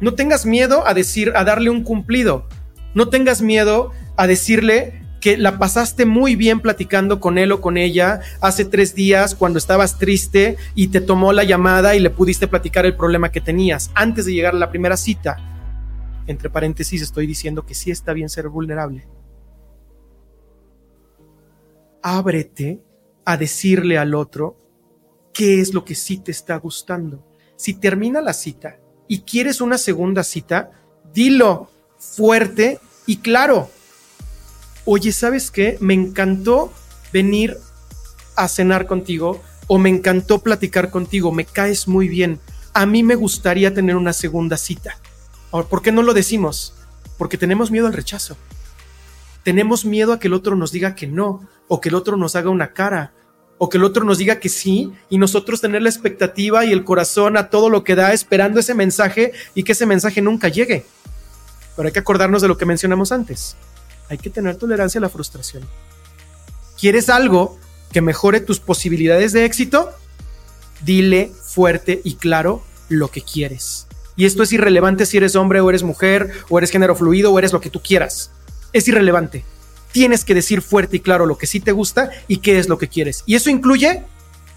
No 0.00 0.14
tengas 0.14 0.46
miedo 0.46 0.86
a 0.86 0.94
decir, 0.94 1.32
a 1.36 1.44
darle 1.44 1.70
un 1.70 1.84
cumplido. 1.84 2.48
No 2.94 3.08
tengas 3.08 3.42
miedo 3.42 3.92
a 4.16 4.26
decirle 4.26 5.02
que 5.20 5.36
la 5.36 5.58
pasaste 5.58 6.06
muy 6.06 6.34
bien 6.34 6.60
platicando 6.60 7.20
con 7.20 7.36
él 7.36 7.52
o 7.52 7.60
con 7.60 7.76
ella 7.76 8.20
hace 8.40 8.64
tres 8.64 8.94
días 8.94 9.34
cuando 9.34 9.58
estabas 9.58 9.98
triste 9.98 10.56
y 10.74 10.88
te 10.88 11.02
tomó 11.02 11.34
la 11.34 11.44
llamada 11.44 11.94
y 11.94 12.00
le 12.00 12.08
pudiste 12.08 12.48
platicar 12.48 12.86
el 12.86 12.96
problema 12.96 13.30
que 13.30 13.42
tenías 13.42 13.90
antes 13.94 14.24
de 14.24 14.32
llegar 14.32 14.54
a 14.54 14.58
la 14.58 14.70
primera 14.70 14.96
cita 14.96 15.49
entre 16.26 16.50
paréntesis 16.50 17.02
estoy 17.02 17.26
diciendo 17.26 17.66
que 17.66 17.74
sí 17.74 17.90
está 17.90 18.12
bien 18.12 18.28
ser 18.28 18.48
vulnerable. 18.48 19.08
Ábrete 22.02 22.82
a 23.24 23.36
decirle 23.36 23.98
al 23.98 24.14
otro 24.14 24.56
qué 25.32 25.60
es 25.60 25.74
lo 25.74 25.84
que 25.84 25.94
sí 25.94 26.18
te 26.18 26.30
está 26.30 26.56
gustando. 26.56 27.26
Si 27.56 27.74
termina 27.74 28.20
la 28.20 28.32
cita 28.32 28.78
y 29.06 29.20
quieres 29.20 29.60
una 29.60 29.78
segunda 29.78 30.24
cita, 30.24 30.70
dilo 31.12 31.70
fuerte 31.98 32.78
y 33.06 33.18
claro. 33.18 33.70
Oye, 34.84 35.12
¿sabes 35.12 35.50
qué? 35.50 35.76
Me 35.80 35.94
encantó 35.94 36.72
venir 37.12 37.56
a 38.36 38.48
cenar 38.48 38.86
contigo 38.86 39.40
o 39.66 39.78
me 39.78 39.90
encantó 39.90 40.40
platicar 40.40 40.90
contigo, 40.90 41.32
me 41.32 41.44
caes 41.44 41.86
muy 41.86 42.08
bien. 42.08 42.40
A 42.72 42.86
mí 42.86 43.02
me 43.02 43.14
gustaría 43.14 43.74
tener 43.74 43.96
una 43.96 44.12
segunda 44.12 44.56
cita. 44.56 44.96
Ahora, 45.52 45.68
¿por 45.68 45.82
qué 45.82 45.92
no 45.92 46.02
lo 46.02 46.14
decimos? 46.14 46.74
Porque 47.18 47.38
tenemos 47.38 47.70
miedo 47.70 47.86
al 47.86 47.92
rechazo. 47.92 48.36
Tenemos 49.42 49.84
miedo 49.84 50.12
a 50.12 50.18
que 50.18 50.28
el 50.28 50.34
otro 50.34 50.54
nos 50.54 50.70
diga 50.70 50.94
que 50.94 51.06
no, 51.06 51.48
o 51.68 51.80
que 51.80 51.88
el 51.88 51.94
otro 51.94 52.16
nos 52.16 52.36
haga 52.36 52.50
una 52.50 52.72
cara, 52.72 53.12
o 53.58 53.68
que 53.68 53.78
el 53.78 53.84
otro 53.84 54.04
nos 54.04 54.18
diga 54.18 54.38
que 54.38 54.48
sí, 54.48 54.92
y 55.08 55.18
nosotros 55.18 55.60
tener 55.60 55.82
la 55.82 55.90
expectativa 55.90 56.64
y 56.64 56.72
el 56.72 56.84
corazón 56.84 57.36
a 57.36 57.50
todo 57.50 57.68
lo 57.68 57.84
que 57.84 57.94
da 57.94 58.12
esperando 58.12 58.60
ese 58.60 58.74
mensaje 58.74 59.32
y 59.54 59.64
que 59.64 59.72
ese 59.72 59.86
mensaje 59.86 60.22
nunca 60.22 60.48
llegue. 60.48 60.86
Pero 61.76 61.86
hay 61.86 61.92
que 61.92 61.98
acordarnos 61.98 62.42
de 62.42 62.48
lo 62.48 62.56
que 62.56 62.66
mencionamos 62.66 63.12
antes. 63.12 63.56
Hay 64.08 64.18
que 64.18 64.30
tener 64.30 64.56
tolerancia 64.56 64.98
a 64.98 65.02
la 65.02 65.08
frustración. 65.08 65.62
¿Quieres 66.78 67.08
algo 67.08 67.58
que 67.92 68.00
mejore 68.00 68.40
tus 68.40 68.60
posibilidades 68.60 69.32
de 69.32 69.44
éxito? 69.44 69.90
Dile 70.82 71.30
fuerte 71.42 72.00
y 72.02 72.14
claro 72.14 72.62
lo 72.88 73.08
que 73.08 73.22
quieres. 73.22 73.86
Y 74.20 74.26
esto 74.26 74.42
es 74.42 74.52
irrelevante 74.52 75.06
si 75.06 75.16
eres 75.16 75.34
hombre 75.34 75.60
o 75.60 75.70
eres 75.70 75.82
mujer 75.82 76.30
o 76.50 76.58
eres 76.58 76.70
género 76.70 76.94
fluido 76.94 77.32
o 77.32 77.38
eres 77.38 77.54
lo 77.54 77.62
que 77.62 77.70
tú 77.70 77.80
quieras. 77.80 78.30
Es 78.74 78.86
irrelevante. 78.86 79.46
Tienes 79.92 80.26
que 80.26 80.34
decir 80.34 80.60
fuerte 80.60 80.98
y 80.98 81.00
claro 81.00 81.24
lo 81.24 81.38
que 81.38 81.46
sí 81.46 81.58
te 81.58 81.72
gusta 81.72 82.10
y 82.28 82.36
qué 82.36 82.58
es 82.58 82.68
lo 82.68 82.76
que 82.76 82.88
quieres. 82.88 83.22
Y 83.24 83.34
eso 83.34 83.48
incluye, 83.48 84.04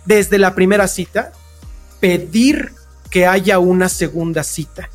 desde 0.04 0.38
la 0.38 0.54
primera 0.54 0.90
cita, 0.90 1.32
pedir 2.02 2.74
que 3.10 3.26
haya 3.26 3.58
una 3.60 3.88
segunda 3.88 4.44
cita. 4.44 4.90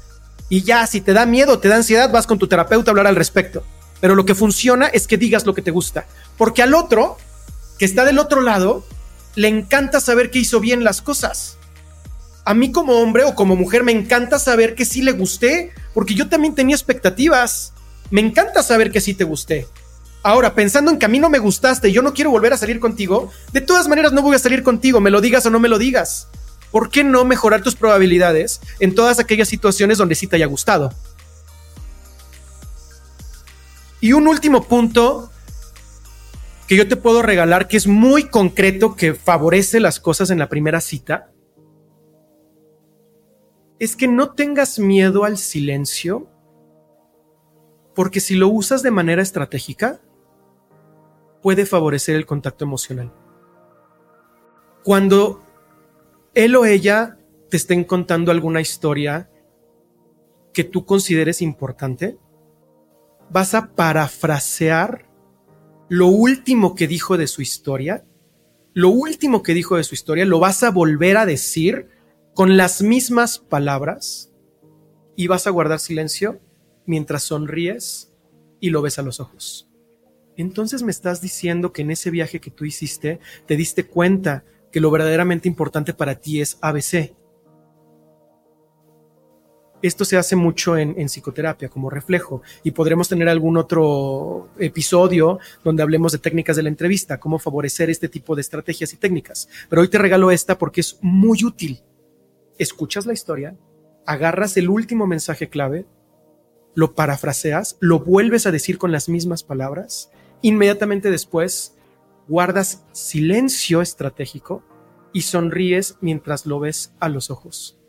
Y 0.50 0.64
ya, 0.64 0.86
si 0.86 1.00
te 1.00 1.14
da 1.14 1.24
miedo, 1.24 1.60
te 1.60 1.68
da 1.68 1.76
ansiedad, 1.76 2.12
vas 2.12 2.26
con 2.26 2.38
tu 2.38 2.46
terapeuta 2.46 2.90
a 2.90 2.92
hablar 2.92 3.06
al 3.06 3.16
respecto. 3.16 3.64
Pero 4.02 4.16
lo 4.16 4.26
que 4.26 4.34
funciona 4.34 4.88
es 4.88 5.06
que 5.06 5.16
digas 5.16 5.46
lo 5.46 5.54
que 5.54 5.62
te 5.62 5.70
gusta. 5.70 6.04
Porque 6.36 6.60
al 6.62 6.74
otro, 6.74 7.16
que 7.78 7.86
está 7.86 8.04
del 8.04 8.18
otro 8.18 8.42
lado, 8.42 8.84
le 9.34 9.48
encanta 9.48 9.98
saber 9.98 10.30
que 10.30 10.40
hizo 10.40 10.60
bien 10.60 10.84
las 10.84 11.00
cosas 11.00 11.57
a 12.48 12.54
mí 12.54 12.72
como 12.72 12.94
hombre 12.94 13.24
o 13.24 13.34
como 13.34 13.56
mujer 13.56 13.82
me 13.82 13.92
encanta 13.92 14.38
saber 14.38 14.74
que 14.74 14.86
sí 14.86 15.02
le 15.02 15.12
gusté, 15.12 15.70
porque 15.92 16.14
yo 16.14 16.30
también 16.30 16.54
tenía 16.54 16.74
expectativas. 16.74 17.74
Me 18.10 18.22
encanta 18.22 18.62
saber 18.62 18.90
que 18.90 19.02
sí 19.02 19.12
te 19.12 19.24
gusté. 19.24 19.66
Ahora, 20.22 20.54
pensando 20.54 20.90
en 20.90 20.98
que 20.98 21.04
a 21.04 21.10
mí 21.10 21.18
no 21.18 21.28
me 21.28 21.40
gustaste 21.40 21.90
y 21.90 21.92
yo 21.92 22.00
no 22.00 22.14
quiero 22.14 22.30
volver 22.30 22.54
a 22.54 22.56
salir 22.56 22.80
contigo, 22.80 23.30
de 23.52 23.60
todas 23.60 23.86
maneras 23.86 24.12
no 24.12 24.22
voy 24.22 24.34
a 24.34 24.38
salir 24.38 24.62
contigo, 24.62 24.98
me 24.98 25.10
lo 25.10 25.20
digas 25.20 25.44
o 25.44 25.50
no 25.50 25.60
me 25.60 25.68
lo 25.68 25.76
digas. 25.76 26.28
¿Por 26.70 26.88
qué 26.88 27.04
no 27.04 27.26
mejorar 27.26 27.62
tus 27.62 27.76
probabilidades 27.76 28.62
en 28.80 28.94
todas 28.94 29.18
aquellas 29.18 29.48
situaciones 29.48 29.98
donde 29.98 30.14
sí 30.14 30.26
te 30.26 30.36
haya 30.36 30.46
gustado? 30.46 30.94
Y 34.00 34.14
un 34.14 34.26
último 34.26 34.64
punto 34.64 35.30
que 36.66 36.76
yo 36.76 36.88
te 36.88 36.96
puedo 36.96 37.20
regalar 37.20 37.68
que 37.68 37.76
es 37.76 37.86
muy 37.86 38.24
concreto, 38.24 38.96
que 38.96 39.12
favorece 39.12 39.80
las 39.80 40.00
cosas 40.00 40.30
en 40.30 40.38
la 40.38 40.48
primera 40.48 40.80
cita, 40.80 41.28
es 43.78 43.96
que 43.96 44.08
no 44.08 44.32
tengas 44.32 44.78
miedo 44.78 45.24
al 45.24 45.38
silencio, 45.38 46.28
porque 47.94 48.20
si 48.20 48.34
lo 48.34 48.48
usas 48.48 48.82
de 48.82 48.90
manera 48.90 49.22
estratégica, 49.22 50.00
puede 51.42 51.66
favorecer 51.66 52.16
el 52.16 52.26
contacto 52.26 52.64
emocional. 52.64 53.12
Cuando 54.84 55.42
él 56.34 56.56
o 56.56 56.64
ella 56.64 57.18
te 57.50 57.56
estén 57.56 57.84
contando 57.84 58.30
alguna 58.30 58.60
historia 58.60 59.30
que 60.52 60.64
tú 60.64 60.84
consideres 60.84 61.42
importante, 61.42 62.18
vas 63.30 63.54
a 63.54 63.74
parafrasear 63.74 65.08
lo 65.88 66.08
último 66.08 66.74
que 66.74 66.86
dijo 66.86 67.16
de 67.16 67.26
su 67.26 67.42
historia, 67.42 68.04
lo 68.74 68.90
último 68.90 69.42
que 69.42 69.54
dijo 69.54 69.76
de 69.76 69.84
su 69.84 69.94
historia, 69.94 70.24
lo 70.24 70.38
vas 70.38 70.62
a 70.62 70.70
volver 70.70 71.16
a 71.16 71.26
decir 71.26 71.88
con 72.38 72.56
las 72.56 72.82
mismas 72.82 73.40
palabras 73.40 74.32
y 75.16 75.26
vas 75.26 75.48
a 75.48 75.50
guardar 75.50 75.80
silencio 75.80 76.38
mientras 76.86 77.24
sonríes 77.24 78.12
y 78.60 78.70
lo 78.70 78.80
ves 78.80 79.00
a 79.00 79.02
los 79.02 79.18
ojos. 79.18 79.68
Entonces 80.36 80.84
me 80.84 80.92
estás 80.92 81.20
diciendo 81.20 81.72
que 81.72 81.82
en 81.82 81.90
ese 81.90 82.12
viaje 82.12 82.40
que 82.40 82.52
tú 82.52 82.64
hiciste 82.64 83.18
te 83.46 83.56
diste 83.56 83.88
cuenta 83.88 84.44
que 84.70 84.78
lo 84.78 84.92
verdaderamente 84.92 85.48
importante 85.48 85.94
para 85.94 86.14
ti 86.14 86.40
es 86.40 86.58
ABC. 86.60 87.12
Esto 89.82 90.04
se 90.04 90.16
hace 90.16 90.36
mucho 90.36 90.76
en, 90.76 90.94
en, 90.96 91.08
psicoterapia 91.08 91.68
como 91.68 91.90
reflejo 91.90 92.42
y 92.62 92.70
podremos 92.70 93.08
tener 93.08 93.28
algún 93.28 93.56
otro 93.56 94.50
episodio 94.60 95.40
donde 95.64 95.82
hablemos 95.82 96.12
de 96.12 96.18
técnicas 96.18 96.54
de 96.54 96.62
la 96.62 96.68
entrevista, 96.68 97.18
cómo 97.18 97.40
favorecer 97.40 97.90
este 97.90 98.08
tipo 98.08 98.36
de 98.36 98.42
estrategias 98.42 98.92
y 98.92 98.96
técnicas. 98.96 99.48
Pero 99.68 99.82
hoy 99.82 99.88
te 99.88 99.98
regalo 99.98 100.30
esta 100.30 100.56
porque 100.56 100.82
es 100.82 101.00
muy 101.02 101.42
útil 101.42 101.82
escuchas 102.58 103.06
la 103.06 103.12
historia, 103.12 103.56
agarras 104.06 104.56
el 104.56 104.68
último 104.68 105.06
mensaje 105.06 105.48
clave, 105.48 105.86
lo 106.74 106.94
parafraseas, 106.94 107.76
lo 107.80 108.00
vuelves 108.00 108.46
a 108.46 108.52
decir 108.52 108.78
con 108.78 108.92
las 108.92 109.08
mismas 109.08 109.42
palabras, 109.42 110.10
inmediatamente 110.42 111.10
después 111.10 111.76
guardas 112.28 112.84
silencio 112.92 113.80
estratégico 113.80 114.62
y 115.12 115.22
sonríes 115.22 115.96
mientras 116.00 116.46
lo 116.46 116.60
ves 116.60 116.94
a 117.00 117.08
los 117.08 117.30
ojos. 117.30 117.80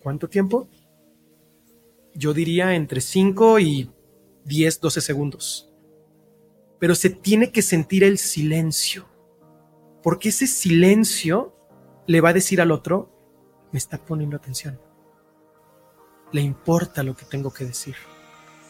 ¿Cuánto 0.00 0.28
tiempo? 0.28 0.68
Yo 2.14 2.32
diría 2.32 2.74
entre 2.74 3.00
5 3.00 3.58
y 3.58 3.90
10, 4.44 4.80
12 4.80 5.00
segundos. 5.00 5.72
Pero 6.78 6.94
se 6.94 7.10
tiene 7.10 7.50
que 7.50 7.62
sentir 7.62 8.04
el 8.04 8.18
silencio, 8.18 9.06
porque 10.02 10.28
ese 10.30 10.46
silencio 10.46 11.54
le 12.06 12.20
va 12.20 12.30
a 12.30 12.34
decir 12.34 12.60
al 12.60 12.70
otro, 12.70 13.17
me 13.72 13.78
está 13.78 13.98
poniendo 13.98 14.36
atención. 14.36 14.78
Le 16.32 16.40
importa 16.40 17.02
lo 17.02 17.16
que 17.16 17.24
tengo 17.24 17.52
que 17.52 17.64
decir. 17.64 17.96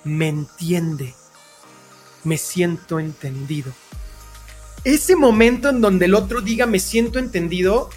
Me 0.04 0.28
entiende. 0.28 1.14
Me 2.24 2.38
siento 2.38 2.98
entendido. 3.00 3.72
Ese 4.84 5.16
momento 5.16 5.68
en 5.68 5.80
donde 5.80 6.06
el 6.06 6.14
otro 6.14 6.40
diga 6.40 6.66
me 6.66 6.78
siento 6.78 7.18
entendido, 7.18 7.90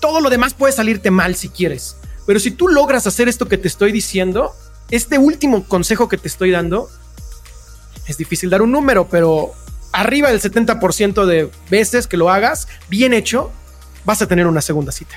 todo 0.00 0.20
lo 0.20 0.30
demás 0.30 0.54
puede 0.54 0.72
salirte 0.72 1.10
mal 1.10 1.34
si 1.34 1.48
quieres. 1.48 1.96
Pero 2.26 2.40
si 2.40 2.50
tú 2.50 2.68
logras 2.68 3.06
hacer 3.06 3.28
esto 3.28 3.48
que 3.48 3.58
te 3.58 3.68
estoy 3.68 3.90
diciendo, 3.90 4.52
este 4.90 5.18
último 5.18 5.64
consejo 5.64 6.08
que 6.08 6.18
te 6.18 6.28
estoy 6.28 6.50
dando, 6.50 6.88
es 8.06 8.16
difícil 8.16 8.50
dar 8.50 8.62
un 8.62 8.70
número, 8.70 9.08
pero 9.08 9.52
arriba 9.92 10.30
del 10.30 10.40
70% 10.40 11.26
de 11.26 11.50
veces 11.70 12.06
que 12.06 12.16
lo 12.16 12.30
hagas 12.30 12.68
bien 12.88 13.12
hecho, 13.12 13.50
vas 14.04 14.22
a 14.22 14.28
tener 14.28 14.46
una 14.46 14.60
segunda 14.60 14.92
cita. 14.92 15.16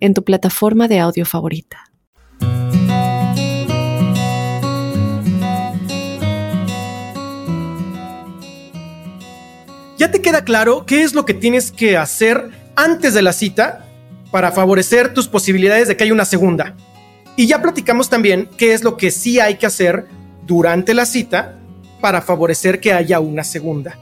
en 0.00 0.14
tu 0.14 0.24
plataforma 0.24 0.88
de 0.88 0.98
audio 0.98 1.24
favorita. 1.26 1.84
¿Ya 9.98 10.10
te 10.10 10.22
queda 10.22 10.44
claro 10.44 10.86
qué 10.86 11.02
es 11.02 11.14
lo 11.14 11.24
que 11.24 11.34
tienes 11.34 11.70
que 11.70 11.96
hacer 11.96 12.50
antes 12.74 13.14
de 13.14 13.22
la 13.22 13.32
cita 13.32 13.86
para 14.30 14.50
favorecer 14.50 15.12
tus 15.12 15.28
posibilidades 15.28 15.88
de 15.88 15.96
que 15.96 16.04
haya 16.04 16.12
una 16.12 16.24
segunda? 16.24 16.74
Y 17.36 17.46
ya 17.46 17.60
platicamos 17.60 18.08
también 18.08 18.48
qué 18.56 18.72
es 18.72 18.82
lo 18.82 18.96
que 18.96 19.10
sí 19.10 19.40
hay 19.40 19.56
que 19.56 19.66
hacer 19.66 20.06
durante 20.46 20.94
la 20.94 21.06
cita 21.06 21.58
para 22.00 22.22
favorecer 22.22 22.80
que 22.80 22.92
haya 22.92 23.20
una 23.20 23.44
segunda 23.44 23.98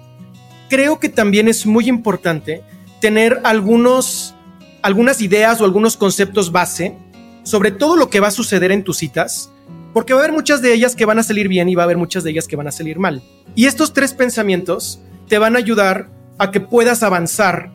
creo 0.68 1.00
que 1.00 1.08
también 1.08 1.48
es 1.48 1.66
muy 1.66 1.88
importante 1.88 2.62
tener 3.00 3.40
algunos, 3.44 4.34
algunas 4.82 5.20
ideas 5.20 5.60
o 5.60 5.64
algunos 5.64 5.96
conceptos 5.96 6.52
base 6.52 6.96
sobre 7.42 7.70
todo 7.70 7.96
lo 7.96 8.10
que 8.10 8.20
va 8.20 8.28
a 8.28 8.32
suceder 8.32 8.72
en 8.72 8.84
tus 8.84 8.98
citas, 8.98 9.50
porque 9.94 10.12
va 10.12 10.20
a 10.20 10.24
haber 10.24 10.34
muchas 10.34 10.60
de 10.60 10.74
ellas 10.74 10.94
que 10.94 11.06
van 11.06 11.18
a 11.18 11.22
salir 11.22 11.48
bien 11.48 11.68
y 11.68 11.74
va 11.74 11.82
a 11.82 11.84
haber 11.84 11.96
muchas 11.96 12.22
de 12.22 12.30
ellas 12.30 12.46
que 12.46 12.56
van 12.56 12.66
a 12.66 12.72
salir 12.72 12.98
mal. 12.98 13.22
Y 13.54 13.64
estos 13.64 13.94
tres 13.94 14.12
pensamientos 14.12 15.00
te 15.28 15.38
van 15.38 15.56
a 15.56 15.58
ayudar 15.58 16.08
a 16.36 16.50
que 16.50 16.60
puedas 16.60 17.02
avanzar 17.02 17.72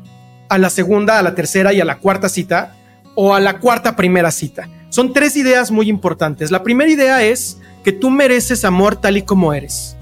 a 0.49 0.57
la 0.59 0.69
segunda, 0.69 1.17
a 1.17 1.23
la 1.23 1.33
tercera 1.33 1.73
y 1.73 1.81
a 1.81 1.85
la 1.85 1.97
cuarta 1.97 2.29
cita 2.29 2.75
o 3.15 3.33
a 3.33 3.39
la 3.39 3.59
cuarta 3.59 3.95
primera 3.95 4.29
cita. 4.29 4.69
Son 4.89 5.11
tres 5.11 5.35
ideas 5.35 5.71
muy 5.71 5.89
importantes. 5.89 6.51
La 6.51 6.61
primera 6.61 6.91
idea 6.91 7.23
es 7.23 7.57
que 7.83 7.91
tú 7.91 8.11
mereces 8.11 8.63
amor 8.63 8.95
tal 8.95 9.17
y 9.17 9.23
como 9.23 9.53
eres 9.53 9.97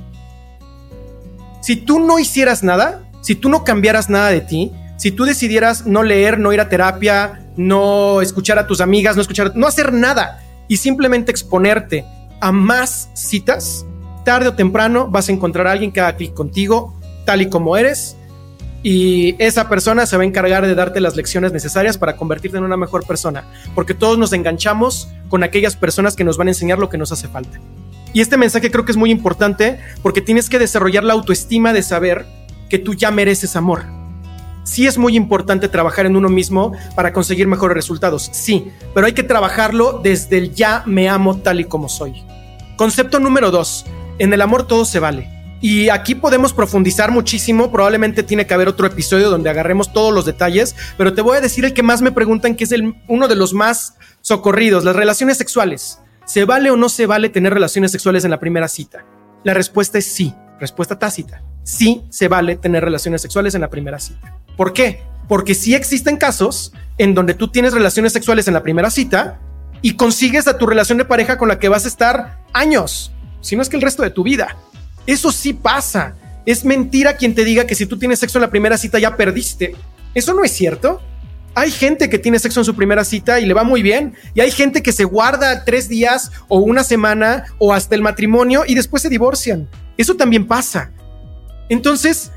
si 1.61 1.75
tú 1.75 1.99
no 1.99 2.19
hicieras 2.19 2.63
nada, 2.63 3.03
si 3.21 3.35
tú 3.35 3.47
no 3.47 3.63
cambiaras 3.63 4.09
nada 4.09 4.29
de 4.29 4.41
ti, 4.41 4.71
si 5.01 5.09
tú 5.09 5.25
decidieras 5.25 5.87
no 5.87 6.03
leer, 6.03 6.37
no 6.37 6.53
ir 6.53 6.61
a 6.61 6.69
terapia, 6.69 7.43
no 7.57 8.21
escuchar 8.21 8.59
a 8.59 8.67
tus 8.67 8.81
amigas, 8.81 9.15
no 9.15 9.23
escuchar, 9.23 9.53
no 9.55 9.65
hacer 9.65 9.93
nada 9.93 10.43
y 10.67 10.77
simplemente 10.77 11.31
exponerte 11.31 12.05
a 12.39 12.51
más 12.51 13.09
citas, 13.15 13.83
tarde 14.23 14.49
o 14.49 14.53
temprano 14.53 15.07
vas 15.07 15.27
a 15.27 15.31
encontrar 15.31 15.65
a 15.65 15.71
alguien 15.71 15.91
que 15.91 16.01
haga 16.01 16.17
clic 16.17 16.35
contigo, 16.35 16.95
tal 17.25 17.41
y 17.41 17.49
como 17.49 17.77
eres, 17.77 18.15
y 18.83 19.35
esa 19.43 19.67
persona 19.69 20.05
se 20.05 20.17
va 20.17 20.21
a 20.21 20.25
encargar 20.27 20.67
de 20.67 20.75
darte 20.75 21.01
las 21.01 21.15
lecciones 21.15 21.51
necesarias 21.51 21.97
para 21.97 22.15
convertirte 22.15 22.59
en 22.59 22.63
una 22.63 22.77
mejor 22.77 23.03
persona, 23.07 23.45
porque 23.73 23.95
todos 23.95 24.19
nos 24.19 24.33
enganchamos 24.33 25.07
con 25.29 25.41
aquellas 25.41 25.75
personas 25.75 26.15
que 26.15 26.23
nos 26.23 26.37
van 26.37 26.49
a 26.49 26.51
enseñar 26.51 26.77
lo 26.77 26.89
que 26.89 26.99
nos 26.99 27.11
hace 27.11 27.27
falta. 27.27 27.59
Y 28.13 28.21
este 28.21 28.37
mensaje 28.37 28.69
creo 28.69 28.85
que 28.85 28.91
es 28.91 28.97
muy 28.99 29.09
importante 29.09 29.79
porque 30.03 30.21
tienes 30.21 30.47
que 30.47 30.59
desarrollar 30.59 31.03
la 31.03 31.13
autoestima 31.13 31.73
de 31.73 31.81
saber 31.81 32.27
que 32.69 32.77
tú 32.77 32.93
ya 32.93 33.09
mereces 33.09 33.55
amor. 33.55 34.00
Sí 34.63 34.85
es 34.85 34.97
muy 34.97 35.15
importante 35.15 35.67
trabajar 35.67 36.05
en 36.05 36.15
uno 36.15 36.29
mismo 36.29 36.73
para 36.95 37.13
conseguir 37.13 37.47
mejores 37.47 37.75
resultados, 37.75 38.29
sí, 38.31 38.71
pero 38.93 39.07
hay 39.07 39.13
que 39.13 39.23
trabajarlo 39.23 39.99
desde 40.03 40.37
el 40.37 40.53
ya 40.53 40.83
me 40.85 41.09
amo 41.09 41.37
tal 41.37 41.59
y 41.59 41.65
como 41.65 41.89
soy. 41.89 42.23
Concepto 42.77 43.19
número 43.19 43.49
dos, 43.49 43.85
en 44.19 44.33
el 44.33 44.41
amor 44.41 44.67
todo 44.67 44.85
se 44.85 44.99
vale. 44.99 45.29
Y 45.61 45.89
aquí 45.89 46.15
podemos 46.15 46.53
profundizar 46.53 47.11
muchísimo, 47.11 47.71
probablemente 47.71 48.23
tiene 48.23 48.47
que 48.47 48.53
haber 48.53 48.67
otro 48.67 48.87
episodio 48.87 49.29
donde 49.29 49.49
agarremos 49.49 49.93
todos 49.93 50.11
los 50.13 50.25
detalles, 50.25 50.75
pero 50.97 51.13
te 51.13 51.21
voy 51.21 51.37
a 51.37 51.41
decir 51.41 51.65
el 51.65 51.73
que 51.73 51.83
más 51.83 52.01
me 52.01 52.11
preguntan, 52.11 52.55
que 52.55 52.63
es 52.63 52.71
el, 52.71 52.95
uno 53.07 53.27
de 53.27 53.35
los 53.35 53.53
más 53.53 53.97
socorridos, 54.21 54.83
las 54.83 54.95
relaciones 54.95 55.37
sexuales. 55.37 55.99
¿Se 56.25 56.45
vale 56.45 56.71
o 56.71 56.77
no 56.77 56.89
se 56.89 57.05
vale 57.05 57.29
tener 57.29 57.53
relaciones 57.53 57.91
sexuales 57.91 58.25
en 58.25 58.31
la 58.31 58.39
primera 58.39 58.67
cita? 58.67 59.05
La 59.43 59.53
respuesta 59.53 59.97
es 59.97 60.05
sí, 60.05 60.33
respuesta 60.61 60.97
tácita. 60.97 61.41
Sí 61.63 62.03
se 62.09 62.29
vale 62.29 62.55
tener 62.55 62.85
relaciones 62.85 63.21
sexuales 63.21 63.55
en 63.55 63.61
la 63.61 63.69
primera 63.69 63.99
cita. 63.99 64.37
¿Por 64.55 64.71
qué? 64.71 65.01
Porque 65.27 65.55
sí 65.55 65.75
existen 65.75 66.15
casos 66.15 66.71
en 66.97 67.13
donde 67.13 67.33
tú 67.33 67.49
tienes 67.49 67.73
relaciones 67.73 68.13
sexuales 68.13 68.47
en 68.47 68.53
la 68.53 68.63
primera 68.63 68.89
cita 68.89 69.39
y 69.81 69.95
consigues 69.95 70.47
a 70.47 70.57
tu 70.57 70.67
relación 70.67 70.99
de 70.99 71.05
pareja 71.05 71.37
con 71.37 71.49
la 71.49 71.59
que 71.59 71.67
vas 71.67 71.85
a 71.85 71.87
estar 71.87 72.39
años, 72.53 73.11
si 73.41 73.55
no 73.55 73.63
es 73.63 73.69
que 73.69 73.75
el 73.75 73.81
resto 73.81 74.03
de 74.03 74.11
tu 74.11 74.23
vida. 74.23 74.55
Eso 75.07 75.31
sí 75.31 75.53
pasa. 75.53 76.15
Es 76.45 76.63
mentira 76.63 77.15
quien 77.15 77.33
te 77.33 77.43
diga 77.43 77.65
que 77.65 77.75
si 77.75 77.87
tú 77.87 77.97
tienes 77.97 78.19
sexo 78.19 78.37
en 78.37 78.43
la 78.43 78.51
primera 78.51 78.77
cita 78.77 78.99
ya 78.99 79.17
perdiste. 79.17 79.75
Eso 80.13 80.33
no 80.33 80.43
es 80.43 80.51
cierto. 80.51 81.01
Hay 81.55 81.71
gente 81.71 82.09
que 82.09 82.19
tiene 82.19 82.39
sexo 82.39 82.61
en 82.61 82.65
su 82.65 82.75
primera 82.75 83.03
cita 83.03 83.39
y 83.39 83.45
le 83.45 83.53
va 83.53 83.63
muy 83.63 83.81
bien. 83.81 84.13
Y 84.35 84.41
hay 84.41 84.51
gente 84.51 84.83
que 84.83 84.93
se 84.93 85.05
guarda 85.05 85.65
tres 85.65 85.89
días 85.89 86.31
o 86.47 86.59
una 86.59 86.83
semana 86.83 87.45
o 87.57 87.73
hasta 87.73 87.95
el 87.95 88.01
matrimonio 88.01 88.63
y 88.67 88.75
después 88.75 89.01
se 89.01 89.09
divorcian. 89.09 89.67
Eso 90.01 90.15
también 90.15 90.47
pasa. 90.47 90.89
Entonces, 91.69 92.31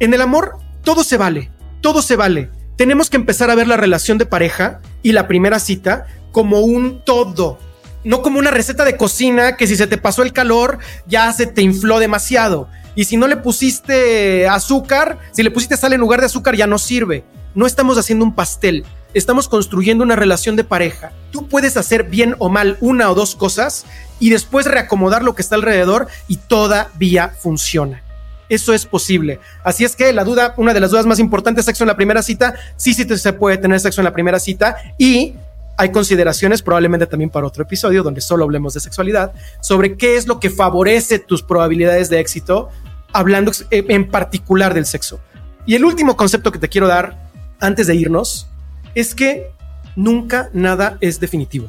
en 0.00 0.14
el 0.14 0.22
amor, 0.22 0.56
todo 0.82 1.04
se 1.04 1.18
vale. 1.18 1.50
Todo 1.82 2.00
se 2.00 2.16
vale. 2.16 2.50
Tenemos 2.76 3.10
que 3.10 3.18
empezar 3.18 3.50
a 3.50 3.54
ver 3.54 3.68
la 3.68 3.76
relación 3.76 4.16
de 4.16 4.24
pareja 4.24 4.80
y 5.02 5.12
la 5.12 5.28
primera 5.28 5.60
cita 5.60 6.06
como 6.32 6.60
un 6.60 7.04
todo. 7.04 7.58
No 8.02 8.22
como 8.22 8.38
una 8.38 8.50
receta 8.50 8.86
de 8.86 8.96
cocina 8.96 9.56
que 9.58 9.66
si 9.66 9.76
se 9.76 9.86
te 9.86 9.98
pasó 9.98 10.22
el 10.22 10.32
calor 10.32 10.78
ya 11.06 11.30
se 11.34 11.46
te 11.46 11.60
infló 11.60 11.98
demasiado. 11.98 12.68
Y 12.94 13.04
si 13.04 13.18
no 13.18 13.28
le 13.28 13.36
pusiste 13.36 14.48
azúcar, 14.48 15.18
si 15.32 15.42
le 15.42 15.50
pusiste 15.50 15.76
sal 15.76 15.92
en 15.92 16.00
lugar 16.00 16.20
de 16.20 16.26
azúcar 16.26 16.56
ya 16.56 16.66
no 16.66 16.78
sirve 16.78 17.24
no 17.54 17.66
estamos 17.66 17.98
haciendo 17.98 18.24
un 18.24 18.34
pastel, 18.34 18.84
estamos 19.14 19.48
construyendo 19.48 20.04
una 20.04 20.16
relación 20.16 20.56
de 20.56 20.64
pareja. 20.64 21.12
Tú 21.30 21.48
puedes 21.48 21.76
hacer 21.76 22.04
bien 22.04 22.34
o 22.38 22.48
mal 22.48 22.78
una 22.80 23.10
o 23.10 23.14
dos 23.14 23.36
cosas 23.36 23.84
y 24.22 24.30
después 24.30 24.66
reacomodar 24.66 25.24
lo 25.24 25.34
que 25.34 25.42
está 25.42 25.56
alrededor 25.56 26.06
y 26.28 26.36
todavía 26.36 27.30
funciona. 27.30 28.04
Eso 28.48 28.72
es 28.72 28.86
posible. 28.86 29.40
Así 29.64 29.84
es 29.84 29.96
que 29.96 30.12
la 30.12 30.22
duda, 30.22 30.54
una 30.58 30.72
de 30.72 30.78
las 30.78 30.92
dudas 30.92 31.06
más 31.06 31.18
importantes, 31.18 31.64
sexo 31.64 31.82
en 31.82 31.88
la 31.88 31.96
primera 31.96 32.22
cita, 32.22 32.54
sí, 32.76 32.94
sí 32.94 33.04
se 33.04 33.32
puede 33.32 33.56
tener 33.56 33.80
sexo 33.80 34.00
en 34.00 34.04
la 34.04 34.12
primera 34.12 34.38
cita 34.38 34.76
y 34.96 35.34
hay 35.76 35.90
consideraciones, 35.90 36.62
probablemente 36.62 37.08
también 37.08 37.30
para 37.30 37.48
otro 37.48 37.64
episodio 37.64 38.04
donde 38.04 38.20
solo 38.20 38.44
hablemos 38.44 38.74
de 38.74 38.78
sexualidad, 38.78 39.32
sobre 39.60 39.96
qué 39.96 40.14
es 40.14 40.28
lo 40.28 40.38
que 40.38 40.50
favorece 40.50 41.18
tus 41.18 41.42
probabilidades 41.42 42.08
de 42.08 42.20
éxito, 42.20 42.68
hablando 43.12 43.50
en 43.72 44.08
particular 44.08 44.72
del 44.72 44.86
sexo. 44.86 45.18
Y 45.66 45.74
el 45.74 45.84
último 45.84 46.16
concepto 46.16 46.52
que 46.52 46.60
te 46.60 46.68
quiero 46.68 46.86
dar 46.86 47.28
antes 47.58 47.88
de 47.88 47.96
irnos 47.96 48.46
es 48.94 49.16
que 49.16 49.50
nunca 49.96 50.48
nada 50.52 50.96
es 51.00 51.18
definitivo. 51.18 51.68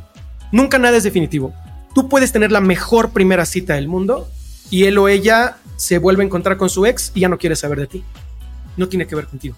Nunca 0.52 0.78
nada 0.78 0.98
es 0.98 1.04
definitivo. 1.04 1.52
Tú 1.94 2.10
puedes 2.10 2.32
tener 2.32 2.52
la 2.52 2.62
mejor 2.62 3.12
primera 3.12 3.46
cita 3.46 3.76
del 3.76 3.88
mundo 3.88 4.28
y 4.70 4.86
él 4.86 4.98
o 4.98 5.08
ella 5.08 5.58
se 5.76 5.98
vuelve 5.98 6.24
a 6.24 6.26
encontrar 6.26 6.58
con 6.58 6.70
su 6.70 6.86
ex 6.86 7.12
y 7.14 7.22
ya 7.22 7.30
no 7.30 7.38
quiere 7.38 7.56
saber 7.56 7.80
de 7.80 7.88
ti. 7.88 8.04
No 8.78 8.88
tiene 8.88 9.08
que 9.08 9.16
ver 9.16 9.28
contigo. 9.28 9.56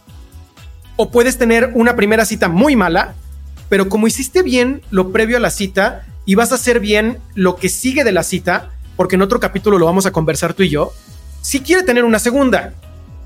O 0.98 1.12
puedes 1.12 1.38
tener 1.38 1.72
una 1.74 1.96
primera 1.96 2.26
cita 2.26 2.48
muy 2.48 2.76
mala, 2.76 3.16
pero 3.70 3.90
como 3.90 4.08
hiciste 4.08 4.44
bien 4.44 4.82
lo 4.92 5.12
previo 5.12 5.38
a 5.38 5.42
la 5.42 5.50
cita 5.50 6.06
y 6.26 6.36
vas 6.36 6.52
a 6.52 6.56
hacer 6.56 6.80
bien 6.80 7.20
lo 7.34 7.56
que 7.56 7.70
sigue 7.70 8.04
de 8.04 8.12
la 8.12 8.24
cita, 8.24 8.72
porque 8.96 9.16
en 9.16 9.22
otro 9.22 9.40
capítulo 9.40 9.78
lo 9.78 9.86
vamos 9.86 10.06
a 10.06 10.12
conversar 10.12 10.54
tú 10.54 10.64
y 10.64 10.70
yo, 10.70 10.92
si 11.42 11.62
quiere 11.62 11.84
tener 11.84 12.04
una 12.04 12.20
segunda 12.20 12.74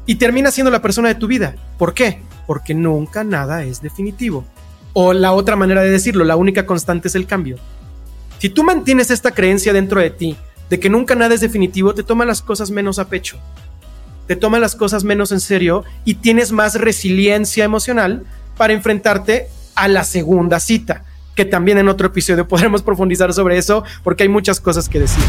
y 0.06 0.16
termina 0.16 0.52
siendo 0.52 0.72
la 0.72 0.82
persona 0.82 1.08
de 1.08 1.16
tu 1.16 1.28
vida. 1.28 1.56
¿Por 1.78 1.94
qué? 1.94 2.22
porque 2.50 2.74
nunca 2.74 3.24
nada 3.24 3.64
es 3.64 3.80
definitivo. 3.80 4.44
O 4.94 5.14
la 5.14 5.34
otra 5.34 5.56
manera 5.56 5.84
de 5.84 5.92
decirlo, 5.92 6.26
la 6.26 6.36
única 6.36 6.66
constante 6.66 7.08
es 7.08 7.14
el 7.14 7.28
cambio. 7.28 7.60
Si 8.40 8.48
tú 8.48 8.64
mantienes 8.64 9.12
esta 9.12 9.32
creencia 9.32 9.74
dentro 9.74 10.00
de 10.00 10.12
ti 10.12 10.38
de 10.70 10.80
que 10.80 10.90
nunca 10.90 11.14
nada 11.14 11.36
es 11.36 11.42
definitivo, 11.42 11.94
te 11.94 12.04
toma 12.04 12.24
las 12.24 12.42
cosas 12.42 12.72
menos 12.72 12.98
a 12.98 13.10
pecho, 13.10 13.38
te 14.28 14.38
toma 14.38 14.60
las 14.60 14.78
cosas 14.78 15.04
menos 15.04 15.34
en 15.34 15.42
serio 15.42 15.84
y 16.06 16.16
tienes 16.16 16.54
más 16.54 16.76
resiliencia 16.76 17.66
emocional 17.66 18.24
para 18.56 18.72
enfrentarte 18.72 19.50
a 19.76 19.90
la 19.90 20.06
segunda 20.06 20.62
cita, 20.62 21.04
que 21.36 21.44
también 21.44 21.80
en 21.80 21.90
otro 21.90 22.08
episodio 22.08 22.48
podremos 22.48 22.82
profundizar 22.82 23.34
sobre 23.34 23.58
eso 23.58 23.84
porque 24.06 24.24
hay 24.24 24.30
muchas 24.30 24.62
cosas 24.62 24.88
que 24.88 25.00
decir. 25.02 25.24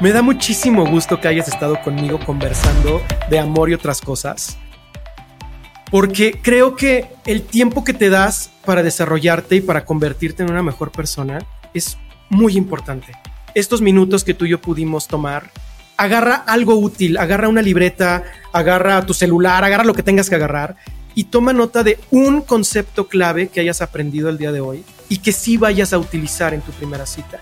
Me 0.00 0.12
da 0.12 0.22
muchísimo 0.22 0.86
gusto 0.86 1.20
que 1.20 1.26
hayas 1.26 1.48
estado 1.48 1.80
conmigo 1.82 2.20
conversando 2.24 3.02
de 3.28 3.40
amor 3.40 3.70
y 3.70 3.74
otras 3.74 4.00
cosas, 4.00 4.56
porque 5.92 6.40
creo 6.40 6.74
que 6.74 7.10
el 7.26 7.42
tiempo 7.42 7.84
que 7.84 7.92
te 7.92 8.08
das 8.08 8.50
para 8.64 8.82
desarrollarte 8.82 9.56
y 9.56 9.60
para 9.60 9.84
convertirte 9.84 10.42
en 10.42 10.50
una 10.50 10.62
mejor 10.62 10.90
persona 10.90 11.46
es 11.74 11.98
muy 12.30 12.56
importante. 12.56 13.12
Estos 13.54 13.82
minutos 13.82 14.24
que 14.24 14.32
tú 14.32 14.46
y 14.46 14.48
yo 14.48 14.58
pudimos 14.58 15.06
tomar, 15.06 15.50
agarra 15.98 16.36
algo 16.46 16.76
útil, 16.76 17.18
agarra 17.18 17.48
una 17.48 17.60
libreta, 17.60 18.24
agarra 18.54 19.04
tu 19.04 19.12
celular, 19.12 19.64
agarra 19.64 19.84
lo 19.84 19.92
que 19.92 20.02
tengas 20.02 20.30
que 20.30 20.34
agarrar 20.36 20.76
y 21.14 21.24
toma 21.24 21.52
nota 21.52 21.82
de 21.82 22.00
un 22.10 22.40
concepto 22.40 23.06
clave 23.06 23.48
que 23.48 23.60
hayas 23.60 23.82
aprendido 23.82 24.30
el 24.30 24.38
día 24.38 24.50
de 24.50 24.62
hoy 24.62 24.86
y 25.10 25.18
que 25.18 25.32
sí 25.32 25.58
vayas 25.58 25.92
a 25.92 25.98
utilizar 25.98 26.54
en 26.54 26.62
tu 26.62 26.72
primera 26.72 27.04
cita. 27.04 27.38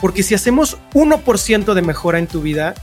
Porque 0.00 0.22
si 0.22 0.36
hacemos 0.36 0.78
1% 0.94 1.74
de 1.74 1.82
mejora 1.82 2.20
en 2.20 2.28
tu 2.28 2.40
vida, 2.40 2.74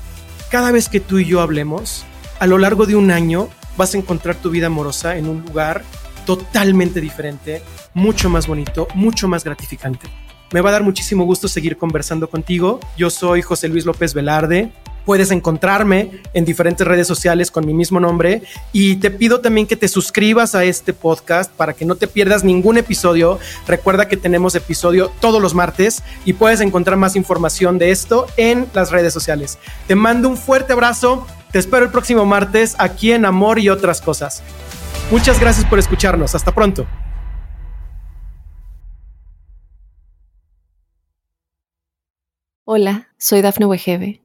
cada 0.52 0.74
vez 0.74 0.90
que 0.90 1.00
tú 1.00 1.20
y 1.20 1.24
yo 1.24 1.40
hablemos, 1.40 2.04
a 2.40 2.46
lo 2.46 2.58
largo 2.58 2.86
de 2.86 2.98
un 2.98 3.12
año 3.12 3.48
vas 3.78 3.94
a 3.94 3.98
encontrar 3.98 4.36
tu 4.36 4.50
vida 4.50 4.68
amorosa 4.68 5.18
en 5.18 5.28
un 5.28 5.42
lugar 5.42 5.84
totalmente 6.26 7.02
diferente, 7.02 7.62
mucho 7.94 8.30
más 8.30 8.48
bonito, 8.48 8.88
mucho 8.96 9.28
más 9.28 9.44
gratificante. 9.44 10.08
Me 10.52 10.62
va 10.62 10.70
a 10.70 10.74
dar 10.74 10.84
muchísimo 10.84 11.26
gusto 11.26 11.48
seguir 11.48 11.78
conversando 11.78 12.30
contigo. 12.30 12.80
Yo 12.98 13.10
soy 13.10 13.42
José 13.42 13.68
Luis 13.68 13.86
López 13.86 14.14
Velarde 14.14 14.72
Puedes 15.06 15.30
encontrarme 15.30 16.22
en 16.34 16.46
diferentes 16.46 16.86
redes 16.86 17.08
sociales 17.08 17.52
con 17.52 17.66
mi 17.66 17.74
mismo 17.74 18.00
nombre 18.00 18.42
y 18.74 18.96
te 18.96 19.12
pido 19.12 19.40
también 19.40 19.68
que 19.68 19.76
te 19.76 19.88
suscribas 19.88 20.56
a 20.56 20.64
este 20.64 20.94
podcast 20.94 21.52
para 21.52 21.74
que 21.74 21.86
no 21.86 21.96
te 21.96 22.08
pierdas 22.08 22.44
ningún 22.44 22.78
episodio. 22.78 23.40
Recuerda 23.68 24.08
que 24.08 24.18
tenemos 24.18 24.56
episodio 24.56 25.12
todos 25.20 25.42
los 25.42 25.54
martes 25.54 26.04
y 26.26 26.34
puedes 26.34 26.60
encontrar 26.60 26.98
más 26.98 27.16
información 27.16 27.78
de 27.78 27.92
esto 27.92 28.26
en 28.36 28.68
las 28.74 28.92
redes 28.92 29.14
sociales. 29.14 29.60
Te 29.88 29.94
mando 29.94 30.28
un 30.28 30.38
fuerte 30.38 30.74
abrazo. 30.74 31.28
Te 31.52 31.60
espero 31.60 31.86
el 31.86 31.92
próximo 31.92 32.26
martes 32.26 32.76
aquí 32.80 33.12
en 33.12 33.26
Amor 33.26 33.60
y 33.60 33.70
otras 33.70 34.02
cosas. 34.02 34.42
Muchas 35.12 35.40
gracias 35.40 35.66
por 35.68 35.78
escucharnos. 35.78 36.34
Hasta 36.34 36.52
pronto. 36.52 36.88
Hola, 42.68 43.10
soy 43.20 43.42
Dafne 43.44 43.68
Wegebe 43.68 44.25